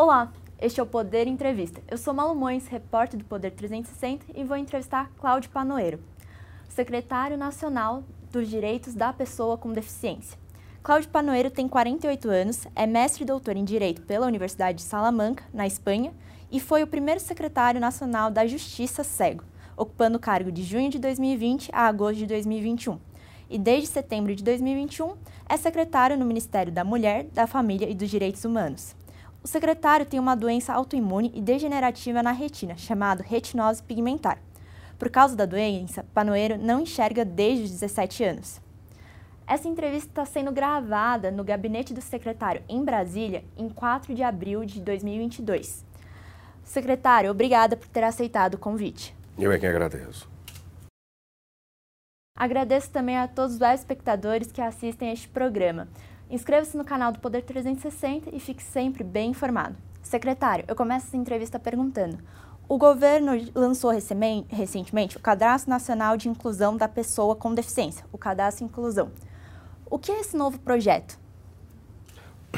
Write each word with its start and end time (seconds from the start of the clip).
Olá, 0.00 0.32
este 0.60 0.78
é 0.78 0.82
o 0.84 0.86
Poder 0.86 1.26
Entrevista. 1.26 1.82
Eu 1.90 1.98
sou 1.98 2.14
Malu 2.14 2.32
Mões, 2.32 2.68
repórter 2.68 3.18
do 3.18 3.24
Poder 3.24 3.50
360 3.50 4.26
e 4.32 4.44
vou 4.44 4.56
entrevistar 4.56 5.10
Cláudio 5.18 5.50
Panoeiro, 5.50 5.98
secretário 6.68 7.36
nacional 7.36 8.04
dos 8.30 8.48
Direitos 8.48 8.94
da 8.94 9.12
Pessoa 9.12 9.58
com 9.58 9.72
Deficiência. 9.72 10.38
Cláudio 10.84 11.10
Panoeiro 11.10 11.50
tem 11.50 11.66
48 11.66 12.30
anos, 12.30 12.64
é 12.76 12.86
mestre 12.86 13.24
e 13.24 13.26
doutor 13.26 13.56
em 13.56 13.64
Direito 13.64 14.02
pela 14.02 14.28
Universidade 14.28 14.78
de 14.78 14.84
Salamanca, 14.84 15.42
na 15.52 15.66
Espanha, 15.66 16.14
e 16.48 16.60
foi 16.60 16.84
o 16.84 16.86
primeiro 16.86 17.18
secretário 17.18 17.80
nacional 17.80 18.30
da 18.30 18.46
Justiça 18.46 19.02
cego, 19.02 19.42
ocupando 19.76 20.16
o 20.16 20.20
cargo 20.20 20.52
de 20.52 20.62
junho 20.62 20.90
de 20.90 21.00
2020 21.00 21.70
a 21.72 21.88
agosto 21.88 22.18
de 22.18 22.26
2021. 22.26 23.00
E 23.50 23.58
desde 23.58 23.88
setembro 23.88 24.32
de 24.32 24.44
2021 24.44 25.16
é 25.48 25.56
secretário 25.56 26.16
no 26.16 26.24
Ministério 26.24 26.72
da 26.72 26.84
Mulher, 26.84 27.24
da 27.32 27.48
Família 27.48 27.90
e 27.90 27.96
dos 27.96 28.08
Direitos 28.08 28.44
Humanos. 28.44 28.94
O 29.42 29.46
secretário 29.48 30.04
tem 30.04 30.18
uma 30.18 30.34
doença 30.34 30.72
autoimune 30.72 31.32
e 31.34 31.40
degenerativa 31.40 32.22
na 32.22 32.32
retina, 32.32 32.76
chamada 32.76 33.22
retinose 33.22 33.82
pigmentar. 33.82 34.38
Por 34.98 35.08
causa 35.08 35.36
da 35.36 35.46
doença, 35.46 36.04
Panoeiro 36.12 36.58
não 36.58 36.80
enxerga 36.80 37.24
desde 37.24 37.64
os 37.64 37.70
17 37.70 38.24
anos. 38.24 38.60
Essa 39.46 39.68
entrevista 39.68 40.08
está 40.08 40.24
sendo 40.26 40.52
gravada 40.52 41.30
no 41.30 41.44
gabinete 41.44 41.94
do 41.94 42.02
secretário 42.02 42.62
em 42.68 42.84
Brasília 42.84 43.44
em 43.56 43.68
4 43.68 44.14
de 44.14 44.22
abril 44.22 44.64
de 44.64 44.80
2022. 44.80 45.84
Secretário, 46.64 47.30
obrigada 47.30 47.76
por 47.76 47.88
ter 47.88 48.04
aceitado 48.04 48.54
o 48.54 48.58
convite. 48.58 49.16
Eu 49.38 49.50
é 49.52 49.58
que 49.58 49.66
agradeço. 49.66 50.28
Agradeço 52.36 52.90
também 52.90 53.16
a 53.16 53.26
todos 53.26 53.54
os 53.54 53.62
espectadores 53.62 54.52
que 54.52 54.60
assistem 54.60 55.08
a 55.08 55.12
este 55.12 55.28
programa. 55.28 55.88
Inscreva-se 56.30 56.76
no 56.76 56.84
canal 56.84 57.10
do 57.10 57.20
Poder 57.20 57.42
360 57.42 58.28
e 58.34 58.38
fique 58.38 58.62
sempre 58.62 59.02
bem 59.02 59.30
informado. 59.30 59.76
Secretário, 60.02 60.66
eu 60.68 60.76
começo 60.76 61.06
essa 61.06 61.16
entrevista 61.16 61.58
perguntando: 61.58 62.18
o 62.68 62.76
governo 62.76 63.32
lançou 63.54 63.90
recentemente 63.90 65.16
o 65.16 65.20
Cadastro 65.20 65.70
Nacional 65.70 66.18
de 66.18 66.28
Inclusão 66.28 66.76
da 66.76 66.86
Pessoa 66.86 67.34
com 67.34 67.54
Deficiência, 67.54 68.04
o 68.12 68.18
Cadastro 68.18 68.66
Inclusão. 68.66 69.10
O 69.90 69.98
que 69.98 70.12
é 70.12 70.20
esse 70.20 70.36
novo 70.36 70.58
projeto? 70.58 71.18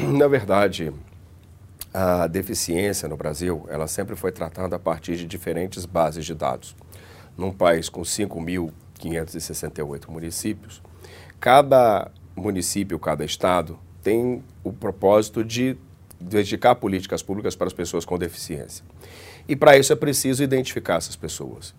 Na 0.00 0.26
verdade, 0.26 0.92
a 1.94 2.26
deficiência 2.26 3.08
no 3.08 3.16
Brasil, 3.16 3.64
ela 3.68 3.86
sempre 3.86 4.16
foi 4.16 4.32
tratada 4.32 4.74
a 4.74 4.80
partir 4.80 5.16
de 5.16 5.26
diferentes 5.26 5.86
bases 5.86 6.24
de 6.24 6.34
dados. 6.34 6.74
Num 7.36 7.52
país 7.52 7.88
com 7.88 8.02
5.568 8.02 10.08
municípios, 10.08 10.82
cada 11.38 12.10
município, 12.40 12.98
cada 12.98 13.24
estado 13.24 13.78
tem 14.02 14.42
o 14.64 14.72
propósito 14.72 15.44
de 15.44 15.76
dedicar 16.20 16.74
políticas 16.74 17.22
públicas 17.22 17.56
para 17.56 17.66
as 17.66 17.72
pessoas 17.72 18.04
com 18.04 18.18
deficiência. 18.18 18.84
E 19.48 19.56
para 19.56 19.76
isso 19.76 19.92
é 19.92 19.96
preciso 19.96 20.42
identificar 20.42 20.96
essas 20.96 21.16
pessoas. 21.16 21.74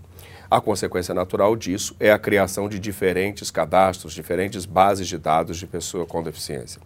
A 0.49 0.59
consequência 0.59 1.13
natural 1.13 1.55
disso 1.55 1.95
é 1.97 2.11
a 2.11 2.19
criação 2.19 2.67
de 2.67 2.77
diferentes 2.77 3.49
cadastros, 3.49 4.13
diferentes 4.13 4.65
bases 4.65 5.07
de 5.07 5.17
dados 5.17 5.57
de 5.57 5.65
pessoa 5.65 6.05
com 6.05 6.21
deficiência. 6.21 6.81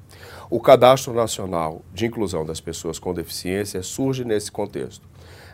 O 0.52 0.60
Cadastro 0.60 1.14
Nacional 1.14 1.84
de 1.92 2.06
Inclusão 2.06 2.46
das 2.46 2.62
Pessoas 2.62 3.00
com 3.00 3.12
Deficiência 3.12 3.82
surge 3.82 4.24
nesse 4.24 4.52
contexto. 4.52 5.08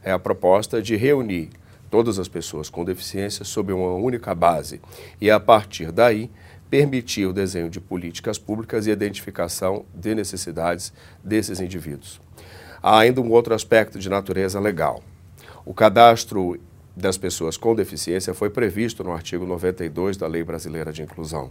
É 0.04 0.12
a 0.12 0.20
proposta 0.20 0.82
de 0.82 0.98
reunir 0.98 1.52
todas 1.90 2.20
as 2.20 2.28
pessoas 2.28 2.70
com 2.70 2.84
deficiência 2.84 3.46
sob 3.46 3.72
uma 3.72 3.94
única 3.94 4.36
base 4.36 4.82
e, 5.22 5.32
a 5.32 5.40
partir 5.40 5.92
daí, 5.92 6.30
permitir 6.72 7.26
o 7.26 7.34
desenho 7.34 7.70
de 7.70 7.82
políticas 7.82 8.38
públicas 8.38 8.88
e 8.88 8.92
identificação 8.92 9.86
de 9.94 10.16
necessidades 10.16 10.94
desses 11.22 11.60
indivíduos. 11.60 12.22
Há 12.82 13.00
ainda 13.00 13.20
um 13.20 13.30
outro 13.30 13.54
aspecto 13.54 14.00
de 14.00 14.10
natureza 14.10 14.58
legal. 14.58 15.04
O 15.66 15.74
cadastro 15.74 16.58
das 16.96 17.18
pessoas 17.18 17.58
com 17.58 17.76
deficiência 17.76 18.34
foi 18.34 18.50
previsto 18.50 19.04
no 19.04 19.12
artigo 19.12 19.46
92 19.46 20.16
da 20.16 20.28
Lei 20.28 20.46
Brasileira 20.46 20.94
de 20.94 21.04
Inclusão. 21.04 21.50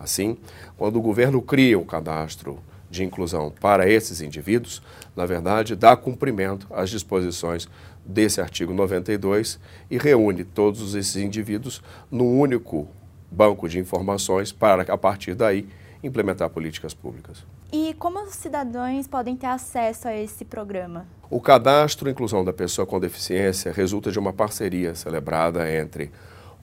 Assim, 0.00 0.36
quando 0.76 0.96
o 0.96 1.02
governo 1.02 1.40
cria 1.40 1.78
o 1.78 1.84
cadastro 1.84 2.58
de 2.90 3.04
inclusão 3.04 3.52
para 3.60 3.88
esses 3.88 4.20
indivíduos, 4.20 4.82
na 5.14 5.24
verdade, 5.26 5.76
dá 5.76 5.96
cumprimento 5.96 6.66
às 6.70 6.90
disposições 6.90 7.68
desse 8.04 8.40
artigo 8.40 8.74
92 8.74 9.60
e 9.88 9.96
reúne 9.96 10.42
todos 10.42 10.96
esses 10.96 11.16
indivíduos 11.16 11.80
num 12.10 12.38
único 12.38 12.88
banco 13.30 13.68
de 13.68 13.78
informações 13.78 14.52
para, 14.52 14.82
a 14.92 14.98
partir 14.98 15.34
daí, 15.34 15.68
implementar 16.02 16.50
políticas 16.50 16.94
públicas. 16.94 17.44
E 17.72 17.94
como 17.94 18.22
os 18.22 18.34
cidadãos 18.34 19.06
podem 19.08 19.36
ter 19.36 19.46
acesso 19.46 20.06
a 20.08 20.16
esse 20.16 20.44
programa? 20.44 21.06
O 21.28 21.40
cadastro 21.40 22.08
Inclusão 22.08 22.44
da 22.44 22.52
Pessoa 22.52 22.86
com 22.86 23.00
Deficiência 23.00 23.72
resulta 23.72 24.12
de 24.12 24.18
uma 24.18 24.32
parceria 24.32 24.94
celebrada 24.94 25.68
entre 25.70 26.12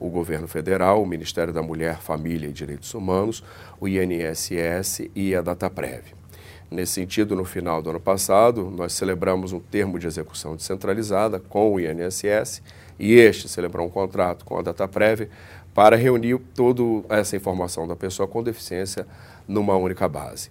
o 0.00 0.08
governo 0.08 0.48
federal, 0.48 1.02
o 1.02 1.06
Ministério 1.06 1.52
da 1.52 1.62
Mulher, 1.62 2.00
Família 2.00 2.48
e 2.48 2.52
Direitos 2.52 2.92
Humanos, 2.94 3.44
o 3.80 3.86
INSS 3.86 5.10
e 5.14 5.34
a 5.34 5.42
Dataprev. 5.42 6.14
Nesse 6.70 6.94
sentido, 6.94 7.36
no 7.36 7.44
final 7.44 7.82
do 7.82 7.90
ano 7.90 8.00
passado, 8.00 8.70
nós 8.70 8.94
celebramos 8.94 9.52
um 9.52 9.60
termo 9.60 9.98
de 9.98 10.06
execução 10.06 10.56
descentralizada 10.56 11.38
com 11.38 11.72
o 11.72 11.78
INSS 11.78 12.62
e 12.98 13.14
este 13.14 13.48
celebrou 13.48 13.86
um 13.86 13.90
contrato 13.90 14.44
com 14.44 14.58
a 14.58 14.62
Dataprev 14.62 15.28
para 15.74 15.96
reunir 15.96 16.38
toda 16.54 16.82
essa 17.08 17.36
informação 17.36 17.86
da 17.86 17.96
pessoa 17.96 18.28
com 18.28 18.42
deficiência 18.42 19.06
numa 19.46 19.76
única 19.76 20.08
base. 20.08 20.50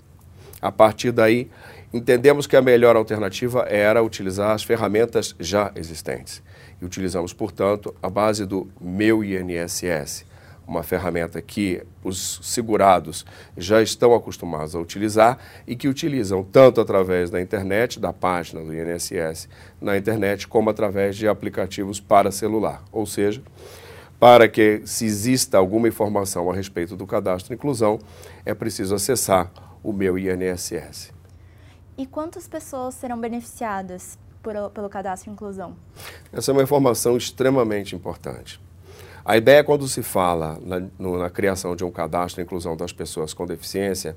A 0.61 0.71
partir 0.71 1.11
daí, 1.11 1.49
entendemos 1.93 2.45
que 2.45 2.55
a 2.55 2.61
melhor 2.61 2.95
alternativa 2.95 3.61
era 3.67 4.03
utilizar 4.03 4.51
as 4.51 4.63
ferramentas 4.63 5.35
já 5.39 5.71
existentes. 5.75 6.43
E 6.81 6.85
utilizamos, 6.85 7.33
portanto, 7.33 7.95
a 8.01 8.09
base 8.09 8.45
do 8.45 8.69
Meu 8.79 9.23
INSS, 9.23 10.25
uma 10.65 10.83
ferramenta 10.83 11.41
que 11.41 11.83
os 12.03 12.39
segurados 12.41 13.25
já 13.57 13.81
estão 13.81 14.13
acostumados 14.15 14.75
a 14.75 14.79
utilizar 14.79 15.37
e 15.67 15.75
que 15.75 15.87
utilizam 15.87 16.43
tanto 16.43 16.79
através 16.79 17.29
da 17.29 17.41
internet, 17.41 17.99
da 17.99 18.13
página 18.13 18.63
do 18.63 18.73
INSS 18.73 19.49
na 19.81 19.97
internet, 19.97 20.47
como 20.47 20.69
através 20.69 21.15
de 21.15 21.27
aplicativos 21.27 21.99
para 21.99 22.31
celular. 22.31 22.83
Ou 22.91 23.05
seja, 23.05 23.41
para 24.23 24.47
que, 24.47 24.81
se 24.85 25.03
exista 25.03 25.57
alguma 25.57 25.85
informação 25.85 26.49
a 26.49 26.55
respeito 26.55 26.95
do 26.95 27.05
cadastro 27.05 27.53
inclusão, 27.53 27.99
é 28.45 28.53
preciso 28.53 28.95
acessar 28.95 29.51
o 29.83 29.91
meu 29.91 30.17
INSS. 30.17 31.11
E 31.97 32.05
quantas 32.05 32.47
pessoas 32.47 32.95
serão 32.95 33.19
beneficiadas 33.19 34.17
por, 34.41 34.53
pelo 34.69 34.87
cadastro 34.87 35.29
inclusão? 35.29 35.75
Essa 36.31 36.51
é 36.51 36.53
uma 36.53 36.63
informação 36.63 37.17
extremamente 37.17 37.97
importante. 37.97 38.61
A 39.25 39.35
ideia, 39.35 39.61
quando 39.61 39.89
se 39.89 40.01
fala 40.01 40.57
na, 40.63 40.81
no, 40.97 41.17
na 41.17 41.29
criação 41.29 41.75
de 41.75 41.83
um 41.83 41.91
cadastro 41.91 42.41
de 42.41 42.45
inclusão 42.45 42.77
das 42.77 42.93
pessoas 42.93 43.33
com 43.33 43.45
deficiência, 43.45 44.15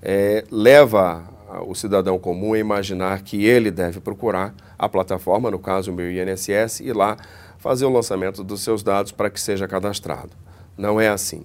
é, 0.00 0.44
leva 0.48 1.28
o 1.66 1.74
cidadão 1.74 2.20
comum 2.20 2.52
a 2.52 2.58
imaginar 2.60 3.22
que 3.22 3.44
ele 3.44 3.72
deve 3.72 3.98
procurar 3.98 4.54
a 4.78 4.88
plataforma, 4.88 5.50
no 5.50 5.58
caso 5.58 5.90
o 5.90 5.94
meu 5.94 6.08
INSS, 6.08 6.78
e 6.78 6.92
lá 6.92 7.16
fazer 7.60 7.84
o 7.84 7.90
lançamento 7.90 8.42
dos 8.42 8.62
seus 8.62 8.82
dados 8.82 9.12
para 9.12 9.28
que 9.28 9.38
seja 9.38 9.68
cadastrado. 9.68 10.30
Não 10.76 10.98
é 10.98 11.08
assim. 11.08 11.44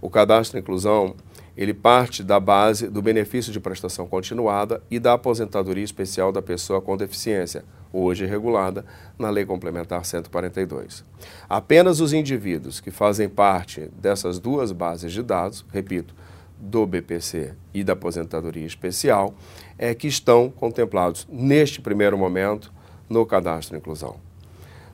O 0.00 0.08
cadastro 0.08 0.58
inclusão, 0.58 1.14
ele 1.54 1.74
parte 1.74 2.22
da 2.24 2.40
base 2.40 2.88
do 2.88 3.02
benefício 3.02 3.52
de 3.52 3.60
prestação 3.60 4.06
continuada 4.06 4.82
e 4.90 4.98
da 4.98 5.12
aposentadoria 5.12 5.84
especial 5.84 6.32
da 6.32 6.40
pessoa 6.40 6.80
com 6.80 6.96
deficiência, 6.96 7.62
hoje 7.92 8.24
regulada 8.24 8.86
na 9.18 9.28
Lei 9.28 9.44
Complementar 9.44 10.02
142. 10.02 11.04
Apenas 11.46 12.00
os 12.00 12.14
indivíduos 12.14 12.80
que 12.80 12.90
fazem 12.90 13.28
parte 13.28 13.90
dessas 14.00 14.38
duas 14.38 14.72
bases 14.72 15.12
de 15.12 15.22
dados, 15.22 15.62
repito, 15.70 16.14
do 16.58 16.86
BPC 16.86 17.54
e 17.74 17.84
da 17.84 17.92
aposentadoria 17.92 18.66
especial, 18.66 19.34
é 19.76 19.94
que 19.94 20.08
estão 20.08 20.48
contemplados 20.48 21.26
neste 21.30 21.82
primeiro 21.82 22.16
momento 22.16 22.72
no 23.10 23.26
cadastro 23.26 23.76
inclusão. 23.76 24.29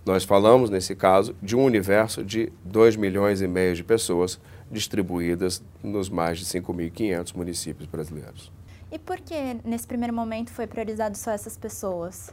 Nós 0.06 0.23
falamos, 0.23 0.70
nesse 0.70 0.94
caso, 0.94 1.35
de 1.43 1.56
um 1.56 1.64
universo 1.64 2.23
de 2.23 2.53
2 2.64 2.94
milhões 2.94 3.43
e 3.43 3.49
meio 3.49 3.75
de 3.75 3.82
pessoas 3.82 4.38
distribuídas 4.70 5.61
nos 5.82 6.08
mais 6.08 6.38
de 6.38 6.44
5.500 6.44 7.35
municípios 7.35 7.88
brasileiros. 7.88 8.53
E 8.93 9.00
por 9.00 9.17
que, 9.17 9.56
nesse 9.64 9.85
primeiro 9.85 10.14
momento, 10.14 10.53
foi 10.53 10.64
priorizado 10.64 11.19
só 11.19 11.32
essas 11.32 11.56
pessoas? 11.56 12.32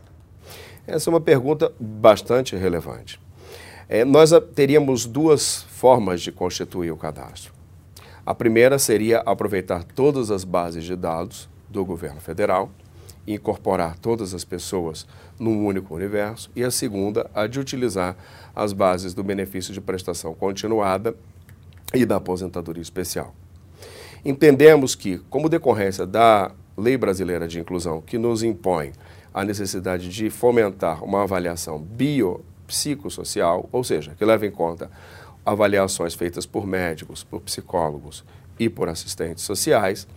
Essa 0.86 1.10
é 1.10 1.12
uma 1.12 1.20
pergunta 1.20 1.74
bastante 1.80 2.56
relevante. 2.56 3.20
É, 3.90 4.06
nós 4.06 4.30
teríamos 4.54 5.08
duas 5.08 5.64
formas 5.64 6.22
de 6.22 6.32
constituir 6.32 6.92
o 6.92 6.98
cadastro. 6.98 7.52
A 8.24 8.36
primeira 8.36 8.78
seria 8.78 9.22
aproveitar 9.22 9.84
todas 9.84 10.30
as 10.30 10.44
bases 10.44 10.84
de 10.84 10.96
dados 10.96 11.50
do 11.68 11.84
governo 11.84 12.22
federal, 12.22 12.70
incorporar 13.26 13.98
todas 13.98 14.34
as 14.34 14.44
pessoas 14.44 15.08
num 15.40 15.66
único 15.66 15.96
universo, 15.96 16.50
e 16.56 16.64
a 16.64 16.72
segunda, 16.72 17.30
a 17.34 17.48
de 17.48 17.60
utilizar 17.60 18.16
as 18.56 18.74
bases 18.74 19.14
do 19.14 19.24
benefício 19.24 19.74
de 19.74 19.82
prestação 19.82 20.34
continuada 20.34 21.16
e 21.94 22.06
da 22.06 22.18
aposentadoria 22.18 22.82
especial. 22.82 23.34
Entendemos 24.26 24.96
que, 24.96 25.18
como 25.30 25.50
decorrência 25.50 26.06
da 26.06 26.52
Lei 26.78 26.98
Brasileira 26.98 27.48
de 27.48 27.60
Inclusão, 27.60 28.02
que 28.02 28.18
nos 28.18 28.42
impõe 28.42 28.94
a 29.34 29.44
necessidade 29.44 30.10
de 30.10 30.30
fomentar 30.30 31.04
uma 31.04 31.24
avaliação 31.24 31.80
biopsicossocial, 31.80 33.68
ou 33.72 33.84
seja, 33.84 34.16
que 34.18 34.24
leve 34.24 34.48
em 34.48 34.52
conta 34.52 34.90
avaliações 35.46 36.14
feitas 36.14 36.46
por 36.46 36.66
médicos, 36.66 37.24
por 37.24 37.42
psicólogos 37.42 38.24
e 38.58 38.70
por 38.70 38.88
assistentes 38.88 39.44
sociais, 39.44 40.08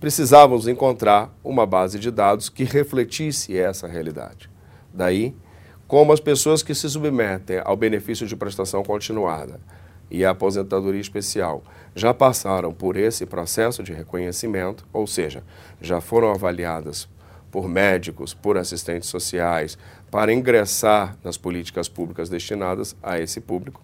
precisávamos 0.00 0.66
encontrar 0.66 1.30
uma 1.44 1.66
base 1.66 1.98
de 1.98 2.10
dados 2.10 2.48
que 2.48 2.64
refletisse 2.64 3.56
essa 3.56 3.86
realidade. 3.86 4.50
Daí, 4.92 5.36
como 5.86 6.12
as 6.12 6.20
pessoas 6.20 6.62
que 6.62 6.74
se 6.74 6.88
submetem 6.88 7.60
ao 7.62 7.76
benefício 7.76 8.26
de 8.26 8.34
prestação 8.34 8.82
continuada 8.82 9.60
e 10.10 10.24
à 10.24 10.30
aposentadoria 10.30 11.00
especial 11.00 11.62
já 11.94 12.14
passaram 12.14 12.72
por 12.72 12.96
esse 12.96 13.26
processo 13.26 13.82
de 13.82 13.92
reconhecimento, 13.92 14.86
ou 14.92 15.06
seja, 15.06 15.44
já 15.80 16.00
foram 16.00 16.30
avaliadas 16.30 17.06
por 17.50 17.68
médicos, 17.68 18.32
por 18.32 18.56
assistentes 18.56 19.08
sociais, 19.08 19.76
para 20.10 20.32
ingressar 20.32 21.16
nas 21.22 21.36
políticas 21.36 21.88
públicas 21.88 22.28
destinadas 22.28 22.96
a 23.02 23.18
esse 23.18 23.40
público. 23.40 23.82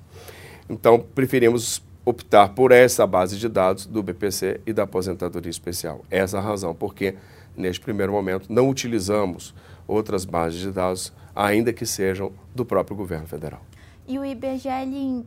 Então, 0.69 1.01
preferimos 1.01 1.83
optar 2.06 2.50
por 2.50 2.70
essa 2.70 3.05
base 3.05 3.37
de 3.37 3.49
dados 3.49 3.85
do 3.85 4.00
BPC 4.00 4.61
e 4.64 4.73
da 4.73 4.85
aposentadoria 4.85 5.50
especial. 5.50 6.05
Essa 6.08 6.37
é 6.37 6.41
a 6.41 6.43
razão 6.43 6.73
porque, 6.73 7.17
neste 7.56 7.81
primeiro 7.81 8.12
momento, 8.12 8.47
não 8.49 8.70
utilizamos 8.70 9.53
outras 9.88 10.25
bases 10.25 10.61
de 10.61 10.70
dados, 10.70 11.12
ainda 11.35 11.73
que 11.73 11.85
sejam 11.85 12.32
do 12.55 12.64
próprio 12.64 12.97
governo 12.97 13.26
federal. 13.26 13.61
E 14.06 14.20
o 14.20 14.25
IBGE 14.25 14.69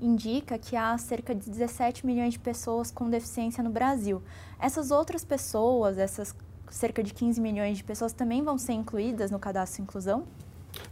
indica 0.02 0.58
que 0.58 0.78
há 0.78 0.98
cerca 0.98 1.36
de 1.36 1.50
17 1.50 2.06
milhões 2.06 2.34
de 2.34 2.40
pessoas 2.40 2.90
com 2.90 3.10
deficiência 3.10 3.62
no 3.62 3.70
Brasil. 3.70 4.24
Essas 4.58 4.90
outras 4.90 5.26
pessoas, 5.26 5.98
essas 5.98 6.34
cerca 6.70 7.04
de 7.04 7.14
15 7.14 7.42
milhões 7.42 7.78
de 7.78 7.84
pessoas, 7.84 8.14
também 8.14 8.42
vão 8.42 8.58
ser 8.58 8.74
incluídas 8.74 9.32
no 9.32 9.40
cadastro 9.40 9.78
de 9.78 9.82
inclusão? 9.82 10.24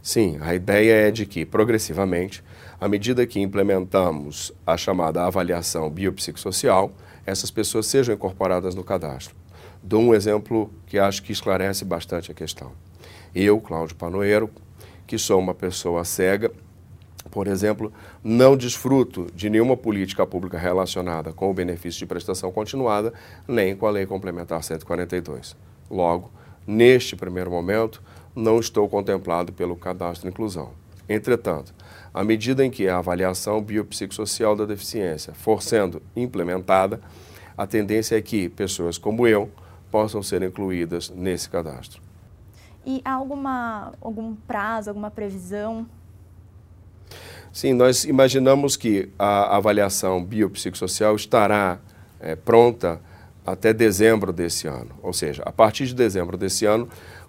Sim, 0.02 0.38
a 0.40 0.54
ideia 0.54 1.08
é 1.08 1.10
de 1.10 1.26
que, 1.26 1.44
progressivamente, 1.44 2.42
à 2.80 2.88
medida 2.88 3.26
que 3.26 3.40
implementamos 3.40 4.52
a 4.66 4.76
chamada 4.76 5.24
avaliação 5.24 5.90
biopsicossocial, 5.90 6.92
essas 7.26 7.50
pessoas 7.50 7.86
sejam 7.86 8.14
incorporadas 8.14 8.74
no 8.74 8.84
cadastro. 8.84 9.34
Dou 9.82 10.00
um 10.00 10.14
exemplo 10.14 10.72
que 10.86 10.98
acho 10.98 11.22
que 11.22 11.32
esclarece 11.32 11.84
bastante 11.84 12.30
a 12.30 12.34
questão. 12.34 12.72
Eu, 13.34 13.60
Cláudio 13.60 13.96
Panoeiro, 13.96 14.50
que 15.06 15.18
sou 15.18 15.38
uma 15.38 15.54
pessoa 15.54 16.04
cega, 16.04 16.50
por 17.30 17.46
exemplo, 17.46 17.92
não 18.24 18.56
desfruto 18.56 19.26
de 19.34 19.50
nenhuma 19.50 19.76
política 19.76 20.26
pública 20.26 20.58
relacionada 20.58 21.32
com 21.32 21.50
o 21.50 21.54
benefício 21.54 21.98
de 21.98 22.06
prestação 22.06 22.50
continuada, 22.50 23.12
nem 23.46 23.76
com 23.76 23.86
a 23.86 23.90
Lei 23.90 24.06
Complementar 24.06 24.62
142. 24.62 25.56
Logo, 25.90 26.30
neste 26.66 27.14
primeiro 27.16 27.50
momento, 27.50 28.02
não 28.38 28.58
estou 28.58 28.88
contemplado 28.88 29.52
pelo 29.52 29.76
cadastro 29.76 30.28
de 30.28 30.32
inclusão. 30.32 30.70
Entretanto, 31.08 31.74
à 32.12 32.22
medida 32.22 32.64
em 32.64 32.70
que 32.70 32.88
a 32.88 32.98
avaliação 32.98 33.62
biopsicossocial 33.62 34.54
da 34.54 34.64
deficiência 34.64 35.32
for 35.34 35.62
sendo 35.62 36.02
implementada, 36.14 37.00
a 37.56 37.66
tendência 37.66 38.16
é 38.16 38.22
que 38.22 38.48
pessoas 38.48 38.98
como 38.98 39.26
eu 39.26 39.50
possam 39.90 40.22
ser 40.22 40.42
incluídas 40.42 41.10
nesse 41.10 41.48
cadastro. 41.48 42.00
E 42.84 43.00
há 43.04 43.12
alguma, 43.12 43.92
algum 44.00 44.34
prazo, 44.34 44.90
alguma 44.90 45.10
previsão? 45.10 45.86
Sim, 47.52 47.72
nós 47.72 48.04
imaginamos 48.04 48.76
que 48.76 49.08
a 49.18 49.56
avaliação 49.56 50.22
biopsicossocial 50.22 51.16
estará 51.16 51.78
é, 52.20 52.36
pronta 52.36 53.00
até 53.44 53.72
dezembro 53.72 54.32
desse 54.32 54.66
ano. 54.66 54.90
Ou 55.02 55.12
seja, 55.12 55.42
a 55.44 55.52
partir 55.52 55.86
de 55.86 55.94
dezembro 55.94 56.36
desse 56.36 56.66
ano, 56.66 56.88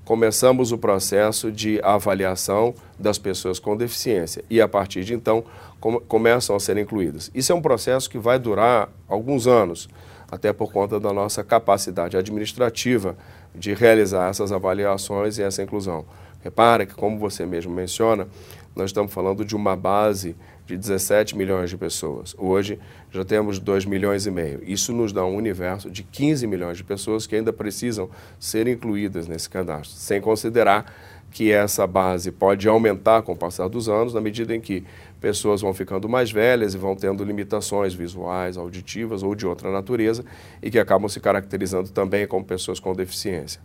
começamos 0.10 0.72
o 0.72 0.78
processo 0.80 1.52
de 1.52 1.80
avaliação 1.84 2.74
das 2.98 3.20
pessoas 3.20 3.60
com 3.60 3.78
deficiência 3.78 4.44
e 4.50 4.60
a 4.60 4.68
partir 4.68 5.04
de 5.04 5.14
então 5.14 5.44
com, 5.80 6.00
começam 6.00 6.56
a 6.56 6.60
ser 6.60 6.78
incluídas. 6.78 7.30
Isso 7.32 7.52
é 7.52 7.56
um 7.56 7.62
processo 7.62 8.10
que 8.10 8.18
vai 8.18 8.40
durar 8.40 8.90
alguns 9.08 9.46
anos, 9.46 9.88
até 10.32 10.52
por 10.52 10.74
conta 10.74 11.00
da 11.00 11.14
nossa 11.14 11.44
capacidade 11.44 12.18
administrativa 12.18 13.16
de 13.54 13.76
realizar 13.76 14.32
essas 14.32 14.52
avaliações 14.52 15.38
e 15.38 15.44
essa 15.44 15.62
inclusão. 15.62 16.04
Repara 16.44 16.88
que, 16.88 16.96
como 16.96 17.20
você 17.20 17.46
mesmo 17.46 17.72
menciona, 17.72 18.28
nós 18.76 18.90
estamos 18.90 19.14
falando 19.14 19.46
de 19.46 19.56
uma 19.56 19.76
base 19.76 20.36
de 20.70 20.78
17 20.78 21.36
milhões 21.36 21.72
de 21.72 21.78
pessoas. 21.78 22.36
Hoje 22.38 22.78
já 23.10 23.26
temos 23.26 23.58
2 23.58 23.86
milhões 23.86 24.28
e 24.28 24.32
meio. 24.32 24.62
Isso 24.64 24.94
nos 24.94 25.12
dá 25.12 25.26
um 25.26 25.36
universo 25.36 25.90
de 25.90 26.04
15 26.04 26.46
milhões 26.46 26.78
de 26.78 26.84
pessoas 26.84 27.26
que 27.26 27.36
ainda 27.36 27.52
precisam 27.52 28.08
ser 28.40 28.68
incluídas 28.68 29.28
nesse 29.28 29.50
cadastro, 29.50 29.98
sem 29.98 30.22
considerar 30.22 30.94
que 31.32 31.52
essa 31.52 31.88
base 31.88 32.32
pode 32.32 32.68
aumentar 32.68 33.24
com 33.24 33.32
o 33.32 33.36
passar 33.36 33.68
dos 33.68 33.90
anos, 33.90 34.14
na 34.14 34.22
medida 34.22 34.56
em 34.56 34.62
que 34.62 34.84
pessoas 35.20 35.62
vão 35.62 35.74
ficando 35.74 36.08
mais 36.08 36.32
velhas 36.32 36.76
e 36.76 36.78
vão 36.78 36.96
tendo 36.96 37.24
limitações 37.24 37.94
visuais, 37.96 38.56
auditivas 38.56 39.24
ou 39.24 39.34
de 39.34 39.48
outra 39.48 39.72
natureza 39.72 40.24
e 40.62 40.70
que 40.70 40.78
acabam 40.78 41.10
se 41.10 41.20
caracterizando 41.20 41.90
também 41.90 42.28
como 42.28 42.46
pessoas 42.46 42.80
com 42.80 42.94
deficiência. 42.94 43.60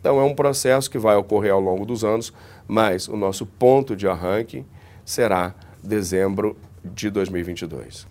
Então 0.00 0.20
é 0.20 0.24
um 0.24 0.34
processo 0.34 0.88
que 0.88 0.98
vai 0.98 1.16
ocorrer 1.16 1.52
ao 1.52 1.60
longo 1.60 1.84
dos 1.84 2.04
anos, 2.04 2.32
mas 2.68 3.08
o 3.08 3.16
nosso 3.16 3.44
ponto 3.44 3.96
de 3.96 4.06
arranque 4.06 4.64
será 5.04 5.54
dezembro 5.86 6.56
de 6.84 7.10
2022. 7.10 8.06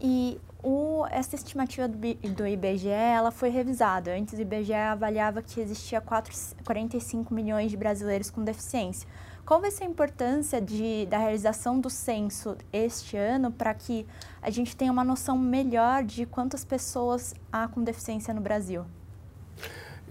E 0.00 0.40
o, 0.62 1.06
essa 1.10 1.36
estimativa 1.36 1.88
do, 1.88 1.98
do, 1.98 2.46
IBGE 2.46 2.88
ela 2.88 3.30
foi 3.30 3.50
revisada. 3.50 4.14
Antes 4.14 4.38
o 4.38 4.42
IBGE 4.42 4.74
avaliava 4.74 5.42
que 5.42 5.60
existia 5.60 6.00
4, 6.00 6.32
45 6.64 7.32
milhões 7.32 7.70
de 7.70 7.76
brasileiros 7.76 8.30
com 8.30 8.42
deficiência. 8.42 9.08
Qual 9.44 9.60
vai 9.60 9.70
ser 9.70 9.84
a 9.84 9.86
importância 9.86 10.60
de, 10.60 11.06
da 11.06 11.18
realização 11.18 11.80
do 11.80 11.90
censo 11.90 12.56
este 12.72 13.16
ano 13.16 13.50
para 13.50 13.74
que 13.74 14.06
a 14.40 14.50
gente 14.50 14.76
tenha 14.76 14.92
uma 14.92 15.02
noção 15.02 15.36
melhor 15.36 16.04
de 16.04 16.24
quantas 16.24 16.64
pessoas 16.64 17.34
há 17.52 17.66
com 17.66 17.82
deficiência 17.82 18.32
no 18.32 18.40
Brasil? 18.40 18.84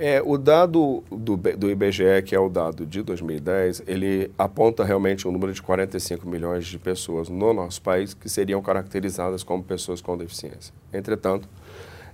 É, 0.01 0.22
o 0.25 0.38
dado 0.38 1.04
do, 1.12 1.36
do 1.36 1.69
IBGE, 1.69 2.24
que 2.25 2.34
é 2.34 2.40
o 2.40 2.48
dado 2.48 2.86
de 2.86 3.04
2010, 3.04 3.84
ele 3.86 4.31
aponta 4.38 4.81
realmente 4.86 5.28
um 5.28 5.31
número 5.31 5.51
de 5.51 5.62
45 5.62 6.25
milhões 6.25 6.66
de 6.66 6.80
pessoas 6.80 7.28
no 7.28 7.54
nosso 7.54 7.81
país 7.81 8.13
que 8.13 8.30
seriam 8.30 8.62
caracterizadas 8.62 9.44
como 9.44 9.62
pessoas 9.62 10.00
com 10.00 10.18
deficiência. 10.18 10.74
Entretanto, 10.94 11.50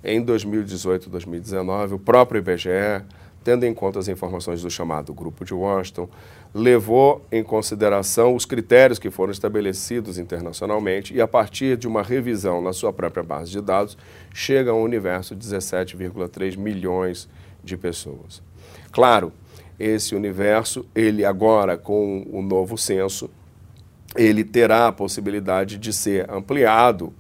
em 0.04 0.20
2018 0.20 1.06
e 1.06 1.10
2019, 1.12 1.94
o 1.94 2.00
próprio 2.00 2.40
IBGE, 2.40 3.06
tendo 3.44 3.68
em 3.68 3.74
conta 3.74 4.00
as 4.00 4.08
informações 4.08 4.64
do 4.64 4.70
chamado 4.72 5.14
Grupo 5.14 5.46
de 5.46 5.54
Washington, 5.54 6.10
levou 6.56 7.24
em 7.32 7.44
consideração 7.44 8.36
os 8.36 8.46
critérios 8.46 8.98
que 8.98 9.12
foram 9.12 9.32
estabelecidos 9.32 10.18
internacionalmente 10.18 11.14
e, 11.14 11.22
a 11.22 11.28
partir 11.28 11.78
de 11.78 11.88
uma 11.88 12.02
revisão 12.02 12.64
na 12.64 12.74
sua 12.74 12.92
própria 12.92 13.22
base 13.22 13.52
de 13.52 13.62
dados, 13.62 13.96
chega 14.34 14.72
a 14.72 14.74
um 14.74 14.82
universo 14.82 15.36
de 15.36 15.48
17,3 15.48 16.58
milhões 16.58 17.28
de 17.28 17.45
de 17.66 17.76
pessoas. 17.76 18.42
Claro, 18.92 19.34
esse 19.80 20.16
universo, 20.16 20.86
ele 20.96 21.26
agora 21.26 21.78
com 21.78 22.26
o 22.32 22.42
novo 22.42 22.78
censo, 22.78 23.30
ele 24.16 24.44
terá 24.44 24.88
a 24.88 24.92
possibilidade 24.92 25.78
de 25.78 25.92
ser 25.92 26.30
ampliado 26.32 27.12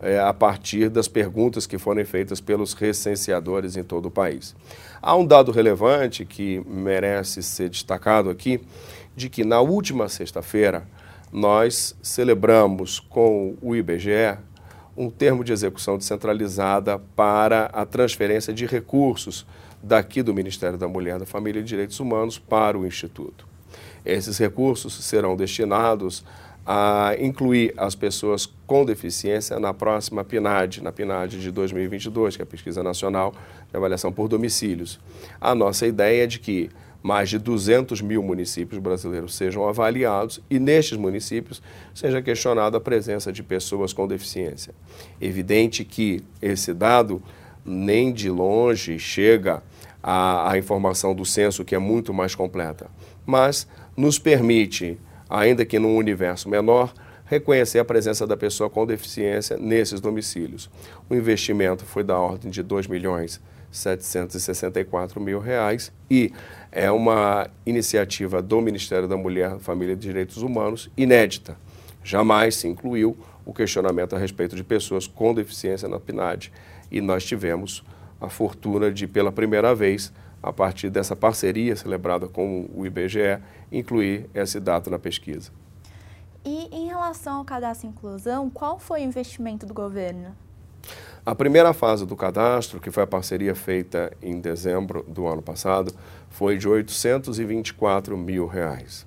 é, 0.00 0.20
a 0.20 0.32
partir 0.32 0.88
das 0.88 1.08
perguntas 1.08 1.66
que 1.66 1.78
forem 1.78 2.04
feitas 2.04 2.40
pelos 2.40 2.74
recenseadores 2.74 3.76
em 3.76 3.82
todo 3.82 4.06
o 4.06 4.10
país. 4.10 4.54
Há 5.02 5.16
um 5.16 5.26
dado 5.26 5.50
relevante 5.50 6.24
que 6.24 6.62
merece 6.68 7.42
ser 7.42 7.68
destacado 7.68 8.30
aqui, 8.30 8.60
de 9.16 9.28
que 9.28 9.44
na 9.44 9.60
última 9.60 10.08
sexta-feira 10.08 10.86
nós 11.32 11.96
celebramos 12.02 13.00
com 13.00 13.56
o 13.60 13.74
IBGE 13.74 14.38
um 14.96 15.10
termo 15.10 15.42
de 15.42 15.52
execução 15.52 15.98
descentralizada 15.98 16.98
para 17.16 17.66
a 17.72 17.84
transferência 17.84 18.52
de 18.52 18.66
recursos 18.66 19.44
daqui 19.84 20.22
do 20.22 20.34
Ministério 20.34 20.78
da 20.78 20.88
Mulher, 20.88 21.18
da 21.18 21.26
Família 21.26 21.60
e 21.60 21.62
Direitos 21.62 22.00
Humanos 22.00 22.38
para 22.38 22.78
o 22.78 22.86
Instituto. 22.86 23.46
Esses 24.04 24.38
recursos 24.38 24.94
serão 25.04 25.36
destinados 25.36 26.24
a 26.66 27.14
incluir 27.20 27.74
as 27.76 27.94
pessoas 27.94 28.46
com 28.66 28.84
deficiência 28.84 29.60
na 29.60 29.74
próxima 29.74 30.24
PNAD, 30.24 30.82
na 30.82 30.90
PNAD 30.90 31.38
de 31.38 31.50
2022, 31.50 32.36
que 32.36 32.42
é 32.42 32.44
a 32.44 32.46
Pesquisa 32.46 32.82
Nacional 32.82 33.34
de 33.70 33.76
Avaliação 33.76 34.10
por 34.10 34.28
Domicílios. 34.28 34.98
A 35.38 35.54
nossa 35.54 35.86
ideia 35.86 36.24
é 36.24 36.26
de 36.26 36.38
que 36.38 36.70
mais 37.02 37.28
de 37.28 37.38
200 37.38 38.00
mil 38.00 38.22
municípios 38.22 38.80
brasileiros 38.80 39.34
sejam 39.34 39.68
avaliados 39.68 40.40
e 40.48 40.58
nestes 40.58 40.96
municípios 40.96 41.60
seja 41.94 42.22
questionada 42.22 42.78
a 42.78 42.80
presença 42.80 43.30
de 43.30 43.42
pessoas 43.42 43.92
com 43.92 44.08
deficiência. 44.08 44.74
Evidente 45.20 45.84
que 45.84 46.24
esse 46.40 46.72
dado 46.72 47.22
nem 47.62 48.10
de 48.10 48.30
longe 48.30 48.98
chega 48.98 49.62
à, 50.06 50.52
à 50.52 50.58
informação 50.58 51.14
do 51.14 51.24
censo, 51.24 51.64
que 51.64 51.74
é 51.74 51.78
muito 51.78 52.12
mais 52.12 52.34
completa, 52.34 52.90
mas 53.24 53.66
nos 53.96 54.18
permite, 54.18 55.00
ainda 55.30 55.64
que 55.64 55.78
num 55.78 55.96
universo 55.96 56.46
menor, 56.46 56.92
reconhecer 57.24 57.78
a 57.78 57.84
presença 57.86 58.26
da 58.26 58.36
pessoa 58.36 58.68
com 58.68 58.84
deficiência 58.84 59.56
nesses 59.56 60.02
domicílios. 60.02 60.70
O 61.08 61.14
investimento 61.14 61.86
foi 61.86 62.04
da 62.04 62.18
ordem 62.18 62.50
de 62.50 62.62
2 62.62 62.86
milhões 62.86 63.40
764 63.70 65.20
mil 65.20 65.40
reais 65.40 65.90
e 66.08 66.30
é 66.70 66.90
uma 66.90 67.48
iniciativa 67.64 68.42
do 68.42 68.60
Ministério 68.60 69.08
da 69.08 69.16
Mulher, 69.16 69.58
Família 69.58 69.94
e 69.94 69.96
Direitos 69.96 70.42
Humanos 70.42 70.90
inédita. 70.96 71.56
Jamais 72.04 72.56
se 72.56 72.68
incluiu 72.68 73.16
o 73.44 73.54
questionamento 73.54 74.14
a 74.14 74.18
respeito 74.18 74.54
de 74.54 74.62
pessoas 74.62 75.06
com 75.06 75.32
deficiência 75.32 75.88
na 75.88 75.98
PNAD 75.98 76.52
e 76.90 77.00
nós 77.00 77.24
tivemos 77.24 77.82
a 78.24 78.28
fortuna 78.28 78.90
de, 78.90 79.06
pela 79.06 79.30
primeira 79.30 79.74
vez, 79.74 80.12
a 80.42 80.52
partir 80.52 80.90
dessa 80.90 81.14
parceria 81.16 81.74
celebrada 81.76 82.28
com 82.28 82.68
o 82.74 82.84
IBGE, 82.84 83.38
incluir 83.70 84.28
esse 84.34 84.60
dado 84.60 84.90
na 84.90 84.98
pesquisa. 84.98 85.50
E 86.44 86.68
em 86.70 86.88
relação 86.88 87.38
ao 87.38 87.44
cadastro 87.44 87.88
inclusão, 87.88 88.50
qual 88.50 88.78
foi 88.78 89.00
o 89.00 89.04
investimento 89.04 89.64
do 89.64 89.72
governo? 89.72 90.36
A 91.24 91.34
primeira 91.34 91.72
fase 91.72 92.04
do 92.04 92.14
cadastro, 92.14 92.78
que 92.78 92.90
foi 92.90 93.02
a 93.02 93.06
parceria 93.06 93.54
feita 93.54 94.12
em 94.22 94.38
dezembro 94.38 95.02
do 95.08 95.26
ano 95.26 95.40
passado, 95.40 95.90
foi 96.28 96.58
de 96.58 96.68
824 96.68 98.14
mil 98.14 98.46
reais. 98.46 99.06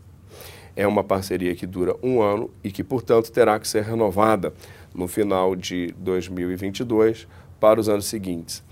É 0.76 0.88
uma 0.88 1.04
parceria 1.04 1.54
que 1.54 1.68
dura 1.68 1.96
um 2.02 2.20
ano 2.20 2.50
e 2.64 2.72
que, 2.72 2.84
portanto, 2.84 3.32
terá 3.32 3.60
que 3.60 3.68
ser 3.68 3.84
renovada 3.84 4.52
no 4.96 5.08
final 5.08 5.56
de 5.56 5.94
2022 6.00 7.28
para 7.60 7.80
os 7.80 7.88
anos 7.88 8.06
seguintes. 8.06 8.64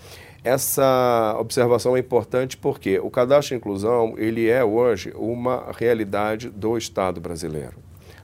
Essa 0.45 1.35
observação 1.39 1.97
é 1.97 1.99
importante 1.99 2.55
porque 2.55 2.99
o 2.99 3.09
cadastro 3.09 3.55
de 3.55 3.59
inclusão 3.59 4.13
ele 4.15 4.47
é 4.47 4.63
hoje 4.63 5.11
uma 5.15 5.71
realidade 5.75 6.51
do 6.51 6.77
Estado 6.77 7.19
brasileiro. 7.19 7.73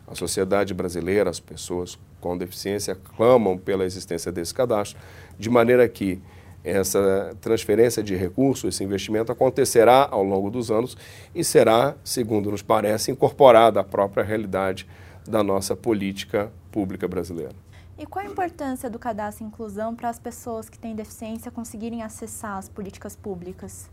A 0.08 0.14
sociedade 0.14 0.72
brasileira, 0.72 1.32
as 1.32 1.40
pessoas 1.40 1.98
com 2.20 2.38
deficiência 2.38 2.96
clamam 3.18 3.58
pela 3.58 3.86
existência 3.86 4.32
desse 4.32 4.54
cadastro, 4.54 5.00
de 5.40 5.50
maneira 5.50 5.90
que 5.90 6.22
essa 6.64 7.36
transferência 7.42 8.04
de 8.04 8.16
recursos, 8.16 8.76
esse 8.76 8.84
investimento 8.84 9.32
acontecerá 9.32 10.08
ao 10.12 10.24
longo 10.24 10.52
dos 10.52 10.70
anos 10.70 10.96
e 11.34 11.44
será, 11.44 11.96
segundo 12.04 12.52
nos 12.52 12.62
parece, 12.62 13.10
incorporada 13.10 13.80
à 13.80 13.84
própria 13.84 14.24
realidade 14.24 14.88
da 15.28 15.42
nossa 15.42 15.76
política 15.76 16.52
pública 16.72 17.08
brasileira. 17.08 17.71
E 17.98 18.06
qual 18.06 18.26
a 18.26 18.28
importância 18.28 18.90
do 18.90 18.98
cadastro 18.98 19.46
inclusão 19.46 19.96
para 19.96 20.10
as 20.10 20.18
pessoas 20.18 20.70
que 20.70 20.80
têm 20.80 20.96
deficiência 20.96 21.52
conseguirem 21.52 22.02
acessar 22.02 22.58
as 22.58 22.68
políticas 22.68 23.16
públicas? 23.16 23.90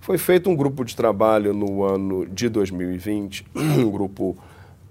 Foi 0.00 0.18
feito 0.18 0.50
um 0.50 0.56
grupo 0.56 0.84
de 0.84 0.94
trabalho 0.94 1.52
no 1.52 1.82
ano 1.82 2.26
de 2.26 2.48
2020, 2.48 3.46
um 3.54 3.90
grupo 3.90 4.36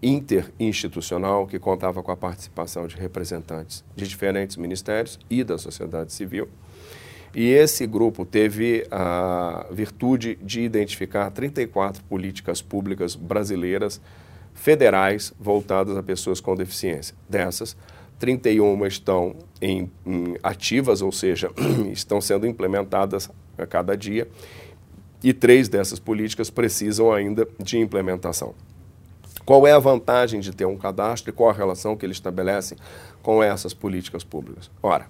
interinstitucional 0.02 1.48
que 1.48 1.58
contava 1.58 2.04
com 2.04 2.12
a 2.12 2.18
participação 2.18 2.88
de 2.88 2.96
representantes 2.96 3.84
de 3.96 4.08
diferentes 4.08 4.58
ministérios 4.58 5.20
e 5.30 5.44
da 5.44 5.58
sociedade 5.58 6.14
civil. 6.14 6.48
E 7.34 7.50
esse 7.50 7.86
grupo 7.86 8.26
teve 8.26 8.88
a 8.90 9.66
virtude 9.70 10.38
de 10.42 10.62
identificar 10.62 11.30
34 11.32 12.04
políticas 12.06 12.62
públicas 12.62 13.16
brasileiras 13.16 14.00
federais 14.54 15.34
voltadas 15.38 15.98
a 15.98 16.04
pessoas 16.04 16.40
com 16.40 16.56
deficiência. 16.56 17.14
Dessas, 17.28 17.76
31 18.20 18.86
estão 18.86 19.36
em, 19.62 19.90
em 20.06 20.38
ativas, 20.42 21.02
ou 21.02 21.12
seja, 21.12 21.52
estão 21.92 22.22
sendo 22.22 22.48
implementadas 22.48 23.30
a 23.58 23.66
cada 23.66 23.96
dia, 23.96 24.28
e 25.24 25.34
três 25.34 25.68
dessas 25.68 26.00
políticas 26.00 26.50
precisam 26.50 27.12
ainda 27.12 27.48
de 27.60 27.78
implementação. 27.78 28.54
Qual 29.46 29.68
é 29.68 29.72
a 29.72 29.80
vantagem 29.80 30.40
de 30.40 30.52
ter 30.52 30.66
um 30.66 30.78
cadastro 30.78 31.30
e 31.30 31.34
qual 31.34 31.50
a 31.50 31.54
relação 31.54 31.96
que 31.96 32.06
ele 32.06 32.14
estabelece 32.14 32.76
com 33.22 33.44
essas 33.44 33.74
políticas 33.74 34.24
públicas? 34.24 34.72
Ora, 34.82 35.08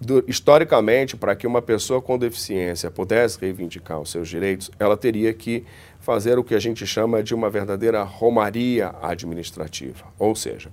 do, 0.00 0.24
historicamente, 0.26 1.16
para 1.16 1.36
que 1.36 1.46
uma 1.46 1.60
pessoa 1.60 2.00
com 2.00 2.18
deficiência 2.18 2.90
pudesse 2.90 3.38
reivindicar 3.38 4.00
os 4.00 4.10
seus 4.10 4.28
direitos, 4.28 4.70
ela 4.78 4.96
teria 4.96 5.32
que 5.32 5.64
fazer 6.00 6.38
o 6.38 6.44
que 6.44 6.54
a 6.54 6.58
gente 6.58 6.86
chama 6.86 7.22
de 7.22 7.34
uma 7.34 7.50
verdadeira 7.50 8.02
romaria 8.02 8.94
administrativa. 9.02 10.06
Ou 10.18 10.34
seja, 10.34 10.70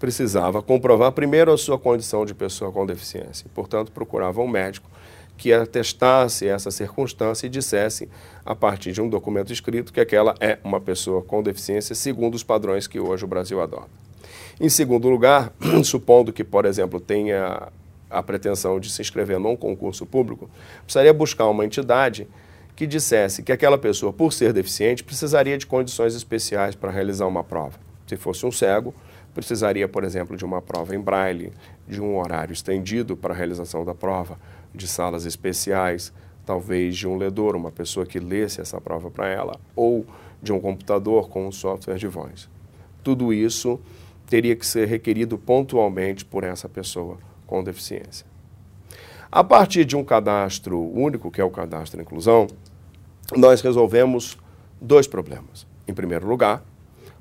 precisava 0.00 0.62
comprovar 0.62 1.12
primeiro 1.12 1.52
a 1.52 1.58
sua 1.58 1.78
condição 1.78 2.24
de 2.24 2.34
pessoa 2.34 2.72
com 2.72 2.86
deficiência. 2.86 3.46
Portanto, 3.54 3.92
procurava 3.92 4.40
um 4.40 4.48
médico 4.48 4.90
que 5.36 5.52
atestasse 5.52 6.48
essa 6.48 6.70
circunstância 6.70 7.46
e 7.46 7.50
dissesse, 7.50 8.08
a 8.44 8.54
partir 8.54 8.92
de 8.92 9.00
um 9.00 9.08
documento 9.08 9.52
escrito, 9.52 9.92
que 9.92 10.00
aquela 10.00 10.34
é 10.40 10.58
uma 10.64 10.80
pessoa 10.80 11.22
com 11.22 11.42
deficiência, 11.42 11.94
segundo 11.94 12.34
os 12.34 12.42
padrões 12.42 12.86
que 12.86 12.98
hoje 12.98 13.24
o 13.24 13.28
Brasil 13.28 13.60
adota. 13.60 13.88
Em 14.58 14.68
segundo 14.68 15.08
lugar, 15.08 15.52
supondo 15.84 16.32
que, 16.32 16.44
por 16.44 16.64
exemplo, 16.64 16.98
tenha 16.98 17.68
a 18.08 18.22
pretensão 18.22 18.80
de 18.80 18.90
se 18.90 19.00
inscrever 19.02 19.38
num 19.38 19.56
concurso 19.56 20.04
público, 20.04 20.50
precisaria 20.82 21.12
buscar 21.12 21.46
uma 21.48 21.64
entidade 21.64 22.26
que 22.74 22.86
dissesse 22.86 23.42
que 23.42 23.52
aquela 23.52 23.76
pessoa, 23.76 24.12
por 24.12 24.32
ser 24.32 24.52
deficiente, 24.54 25.04
precisaria 25.04 25.58
de 25.58 25.66
condições 25.66 26.14
especiais 26.14 26.74
para 26.74 26.90
realizar 26.90 27.26
uma 27.26 27.44
prova. 27.44 27.78
Se 28.06 28.16
fosse 28.16 28.44
um 28.44 28.50
cego, 28.50 28.94
precisaria, 29.34 29.88
por 29.88 30.04
exemplo, 30.04 30.36
de 30.36 30.44
uma 30.44 30.60
prova 30.60 30.94
em 30.94 31.00
braille, 31.00 31.52
de 31.86 32.00
um 32.00 32.18
horário 32.18 32.52
estendido 32.52 33.16
para 33.16 33.32
a 33.32 33.36
realização 33.36 33.84
da 33.84 33.94
prova, 33.94 34.38
de 34.74 34.86
salas 34.86 35.24
especiais, 35.24 36.12
talvez 36.44 36.96
de 36.96 37.06
um 37.06 37.16
ledor, 37.16 37.54
uma 37.54 37.70
pessoa 37.70 38.06
que 38.06 38.18
lesse 38.18 38.60
essa 38.60 38.80
prova 38.80 39.10
para 39.10 39.28
ela, 39.28 39.58
ou 39.76 40.04
de 40.42 40.52
um 40.52 40.60
computador 40.60 41.28
com 41.28 41.46
um 41.46 41.52
software 41.52 41.96
de 41.96 42.06
voz. 42.06 42.48
Tudo 43.02 43.32
isso 43.32 43.80
teria 44.26 44.54
que 44.54 44.66
ser 44.66 44.86
requerido 44.86 45.36
pontualmente 45.36 46.24
por 46.24 46.44
essa 46.44 46.68
pessoa 46.68 47.18
com 47.46 47.62
deficiência. 47.62 48.26
A 49.30 49.44
partir 49.44 49.84
de 49.84 49.96
um 49.96 50.04
cadastro 50.04 50.80
único, 50.80 51.30
que 51.30 51.40
é 51.40 51.44
o 51.44 51.50
cadastro 51.50 52.00
inclusão, 52.00 52.48
nós 53.36 53.60
resolvemos 53.60 54.36
dois 54.80 55.06
problemas. 55.06 55.66
Em 55.86 55.94
primeiro 55.94 56.26
lugar, 56.26 56.64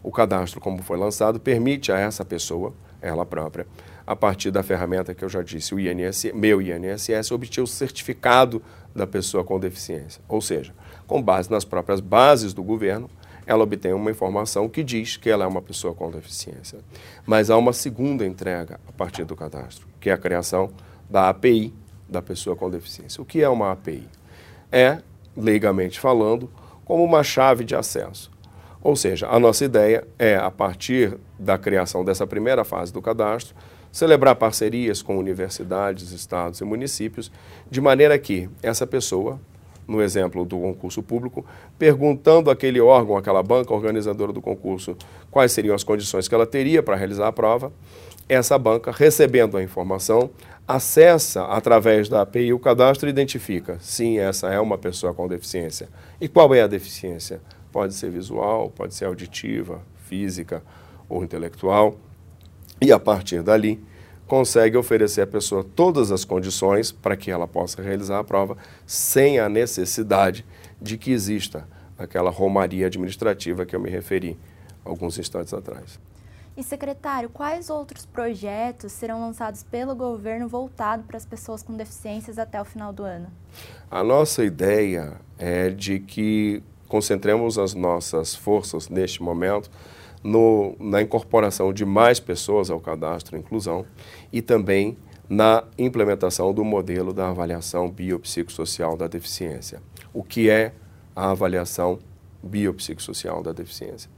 o 0.02 0.12
cadastro, 0.12 0.60
como 0.60 0.82
foi 0.82 0.98
lançado, 0.98 1.40
permite 1.40 1.92
a 1.92 2.00
essa 2.00 2.24
pessoa, 2.24 2.74
ela 3.02 3.26
própria, 3.26 3.68
a 4.06 4.16
partir 4.16 4.52
da 4.52 4.64
ferramenta 4.64 5.14
que 5.14 5.24
eu 5.24 5.30
já 5.30 5.42
disse, 5.42 5.74
o 5.74 5.80
INSS, 5.80 6.34
meu 6.34 6.62
INSS, 6.62 7.32
obter 7.32 7.62
o 7.62 7.68
certificado 7.68 8.62
da 8.96 9.06
pessoa 9.06 9.44
com 9.44 9.60
deficiência. 9.60 10.22
Ou 10.28 10.42
seja, 10.42 10.74
com 11.06 11.22
base 11.22 11.50
nas 11.52 11.64
próprias 11.64 12.00
bases 12.00 12.54
do 12.54 12.64
governo, 12.64 13.10
ela 13.46 13.64
obtém 13.64 13.94
uma 13.94 14.12
informação 14.12 14.70
que 14.70 14.84
diz 14.84 15.18
que 15.18 15.30
ela 15.30 15.44
é 15.44 15.48
uma 15.48 15.62
pessoa 15.62 15.94
com 15.94 16.12
deficiência. 16.12 16.80
Mas 17.26 17.50
há 17.50 17.58
uma 17.58 17.74
segunda 17.74 18.26
entrega 18.26 18.80
a 18.88 18.92
partir 18.92 19.26
do 19.26 19.36
cadastro, 19.36 19.88
que 20.00 20.10
é 20.10 20.14
a 20.14 20.18
criação 20.18 20.72
da 21.10 21.30
API 21.30 21.74
da 22.08 22.22
pessoa 22.22 22.56
com 22.56 22.70
deficiência. 22.70 23.22
O 23.22 23.26
que 23.26 23.42
é 23.42 23.50
uma 23.50 23.72
API? 23.72 24.08
É, 24.72 25.00
legalmente 25.36 26.00
falando, 26.00 26.50
como 26.86 27.04
uma 27.04 27.24
chave 27.24 27.64
de 27.64 27.76
acesso. 27.76 28.32
Ou 28.82 28.96
seja, 28.96 29.28
a 29.28 29.40
nossa 29.40 29.66
ideia 29.66 30.08
é, 30.18 30.36
a 30.36 30.50
partir 30.50 31.18
da 31.38 31.58
criação 31.58 32.04
dessa 32.04 32.26
primeira 32.26 32.64
fase 32.64 32.94
do 32.94 33.02
cadastro, 33.02 33.56
celebrar 33.92 34.36
parcerias 34.36 35.02
com 35.02 35.18
universidades, 35.18 36.12
estados 36.12 36.62
e 36.62 36.64
municípios, 36.64 37.32
de 37.70 37.82
maneira 37.82 38.18
que 38.18 38.50
essa 38.64 38.88
pessoa, 38.88 39.40
no 39.88 40.02
exemplo 40.02 40.46
do 40.46 40.60
concurso 40.60 41.02
público, 41.02 41.46
perguntando 41.78 42.50
àquele 42.50 42.80
órgão, 42.80 43.18
àquela 43.18 43.42
banca 43.42 43.74
organizadora 43.74 44.32
do 44.32 44.42
concurso, 44.42 44.96
quais 45.32 45.52
seriam 45.52 45.76
as 45.76 45.84
condições 45.84 46.28
que 46.28 46.36
ela 46.36 46.46
teria 46.46 46.82
para 46.82 46.96
realizar 46.96 47.28
a 47.28 47.34
prova, 47.34 47.74
essa 48.30 48.58
banca, 48.60 48.92
recebendo 48.92 49.58
a 49.58 49.64
informação, 49.64 50.30
acessa 50.68 51.46
através 51.46 52.08
da 52.08 52.22
API 52.22 52.54
o 52.54 52.60
cadastro 52.60 53.10
e 53.10 53.12
identifica, 53.12 53.78
sim, 53.82 54.20
essa 54.20 54.50
é 54.50 54.60
uma 54.60 54.78
pessoa 54.78 55.16
com 55.16 55.28
deficiência. 55.28 55.90
E 56.22 56.28
qual 56.28 56.54
é 56.54 56.62
a 56.62 56.68
deficiência? 56.68 57.42
Pode 57.72 57.94
ser 57.94 58.10
visual, 58.10 58.70
pode 58.70 58.94
ser 58.94 59.06
auditiva, 59.06 59.82
física 60.06 60.64
ou 61.08 61.24
intelectual 61.24 61.96
e 62.82 62.92
a 62.92 63.00
partir 63.00 63.44
dali 63.44 63.84
consegue 64.28 64.78
oferecer 64.78 65.22
à 65.22 65.28
pessoa 65.28 65.64
todas 65.64 66.12
as 66.12 66.24
condições 66.24 66.92
para 66.92 67.18
que 67.18 67.32
ela 67.32 67.48
possa 67.48 67.82
realizar 67.82 68.20
a 68.20 68.24
prova 68.24 68.56
sem 68.86 69.40
a 69.40 69.50
necessidade 69.50 70.46
de 70.80 70.98
que 70.98 71.12
exista 71.12 71.68
aquela 71.98 72.30
romaria 72.30 72.88
administrativa 72.88 73.66
que 73.66 73.76
eu 73.76 73.80
me 73.80 73.90
referi 73.90 74.38
alguns 74.86 75.18
instantes 75.18 75.54
atrás. 75.54 76.00
E 76.56 76.64
secretário, 76.64 77.30
quais 77.30 77.70
outros 77.70 78.06
projetos 78.06 78.92
serão 78.92 79.22
lançados 79.22 79.64
pelo 79.64 79.96
governo 79.96 80.48
voltado 80.48 81.04
para 81.04 81.18
as 81.18 81.26
pessoas 81.26 81.64
com 81.64 81.76
deficiências 81.76 82.38
até 82.38 82.62
o 82.62 82.66
final 82.66 82.92
do 82.92 83.04
ano? 83.04 83.28
A 83.90 84.04
nossa 84.04 84.44
ideia 84.44 85.14
é 85.38 85.70
de 85.70 86.00
que 86.00 86.62
concentremos 86.90 87.58
as 87.58 87.74
nossas 87.74 88.36
forças 88.36 88.90
neste 88.90 89.24
momento 89.24 89.72
no, 90.22 90.76
na 90.80 91.02
incorporação 91.02 91.72
de 91.72 91.86
mais 91.86 92.20
pessoas 92.20 92.70
ao 92.70 92.80
cadastro 92.82 93.38
inclusão 93.38 93.86
e 94.34 94.42
também 94.42 94.98
na 95.30 95.64
implementação 95.78 96.52
do 96.52 96.66
modelo 96.66 97.14
da 97.14 97.30
avaliação 97.30 97.90
biopsicossocial 97.90 98.98
da 98.98 99.08
deficiência. 99.08 99.82
O 100.12 100.24
que 100.24 100.50
é 100.50 100.74
a 101.16 101.30
avaliação 101.30 102.00
biopsicossocial 102.42 103.44
da 103.44 103.54
deficiência? 103.54 104.10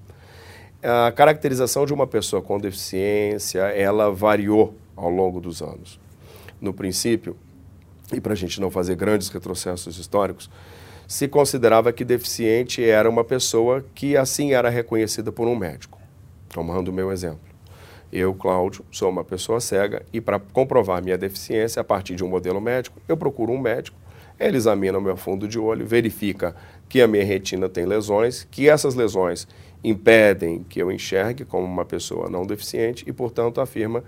A 0.82 1.12
caracterização 1.12 1.86
de 1.86 1.94
uma 1.94 2.08
pessoa 2.08 2.42
com 2.42 2.58
deficiência, 2.58 3.60
ela 3.60 4.10
variou 4.10 4.74
ao 4.96 5.10
longo 5.10 5.40
dos 5.42 5.62
anos. 5.62 6.00
No 6.60 6.74
princípio, 6.74 7.36
e 8.14 8.22
para 8.22 8.34
a 8.34 8.36
gente 8.36 8.60
não 8.62 8.72
fazer 8.72 8.96
grandes 8.96 9.30
retrocessos 9.30 9.98
históricos, 9.98 10.50
se 11.12 11.28
considerava 11.28 11.92
que 11.92 12.06
deficiente 12.06 12.82
era 12.82 13.10
uma 13.10 13.26
pessoa 13.26 13.84
que 13.94 14.16
assim 14.16 14.54
era 14.54 14.70
reconhecida 14.70 15.30
por 15.30 15.46
um 15.46 15.58
médico. 15.58 16.00
Tomando 16.48 16.88
o 16.88 16.94
meu 16.94 17.12
exemplo. 17.12 17.42
Eu, 18.14 18.34
Cláudio, 18.34 18.86
sou 18.90 19.10
uma 19.10 19.22
pessoa 19.22 19.60
cega 19.60 20.06
e 20.14 20.22
para 20.22 20.40
comprovar 20.40 21.04
minha 21.04 21.18
deficiência 21.18 21.82
a 21.82 21.84
partir 21.84 22.16
de 22.16 22.24
um 22.24 22.30
modelo 22.30 22.62
médico, 22.62 22.98
eu 23.10 23.18
procuro 23.18 23.52
um 23.52 23.60
médico, 23.60 23.98
ele 24.40 24.56
examina 24.56 24.98
o 24.98 25.02
meu 25.02 25.18
fundo 25.18 25.50
de 25.50 25.60
olho, 25.60 25.86
verifica 25.86 26.56
que 26.88 27.02
a 27.02 27.08
minha 27.10 27.26
retina 27.26 27.68
tem 27.68 27.86
lesões, 27.86 28.48
que 28.50 28.70
essas 28.70 28.96
lesões 28.96 29.46
impedem 29.84 30.64
que 30.64 30.82
eu 30.82 30.90
enxergue 30.90 31.44
como 31.44 31.66
uma 31.66 31.84
pessoa 31.84 32.30
não 32.30 32.46
deficiente 32.46 33.04
e, 33.06 33.12
portanto, 33.12 33.60
afirma 33.60 34.02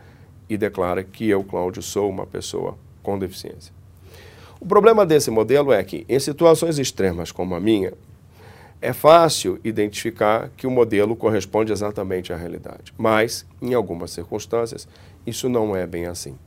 e 0.48 0.56
declara 0.56 1.04
que 1.04 1.28
eu, 1.28 1.44
Cláudio, 1.44 1.82
sou 1.82 2.10
uma 2.10 2.26
pessoa 2.26 2.78
com 3.02 3.20
deficiência. 3.20 3.83
O 4.64 4.66
problema 4.66 5.06
desse 5.06 5.30
modelo 5.30 5.74
é 5.74 5.84
que, 5.84 6.06
em 6.08 6.18
situações 6.18 6.80
extremas 6.80 7.34
como 7.34 7.54
a 7.54 7.60
minha, 7.60 7.92
é 8.82 8.94
fácil 8.94 9.60
identificar 9.62 10.52
que 10.56 10.66
o 10.66 10.72
modelo 10.72 11.18
corresponde 11.18 11.74
exatamente 11.74 12.32
à 12.32 12.38
realidade, 12.38 12.94
mas, 12.98 13.46
em 13.62 13.74
algumas 13.74 14.12
circunstâncias, 14.12 14.88
isso 15.28 15.50
não 15.50 15.76
é 15.76 15.86
bem 15.86 16.06
assim. 16.06 16.38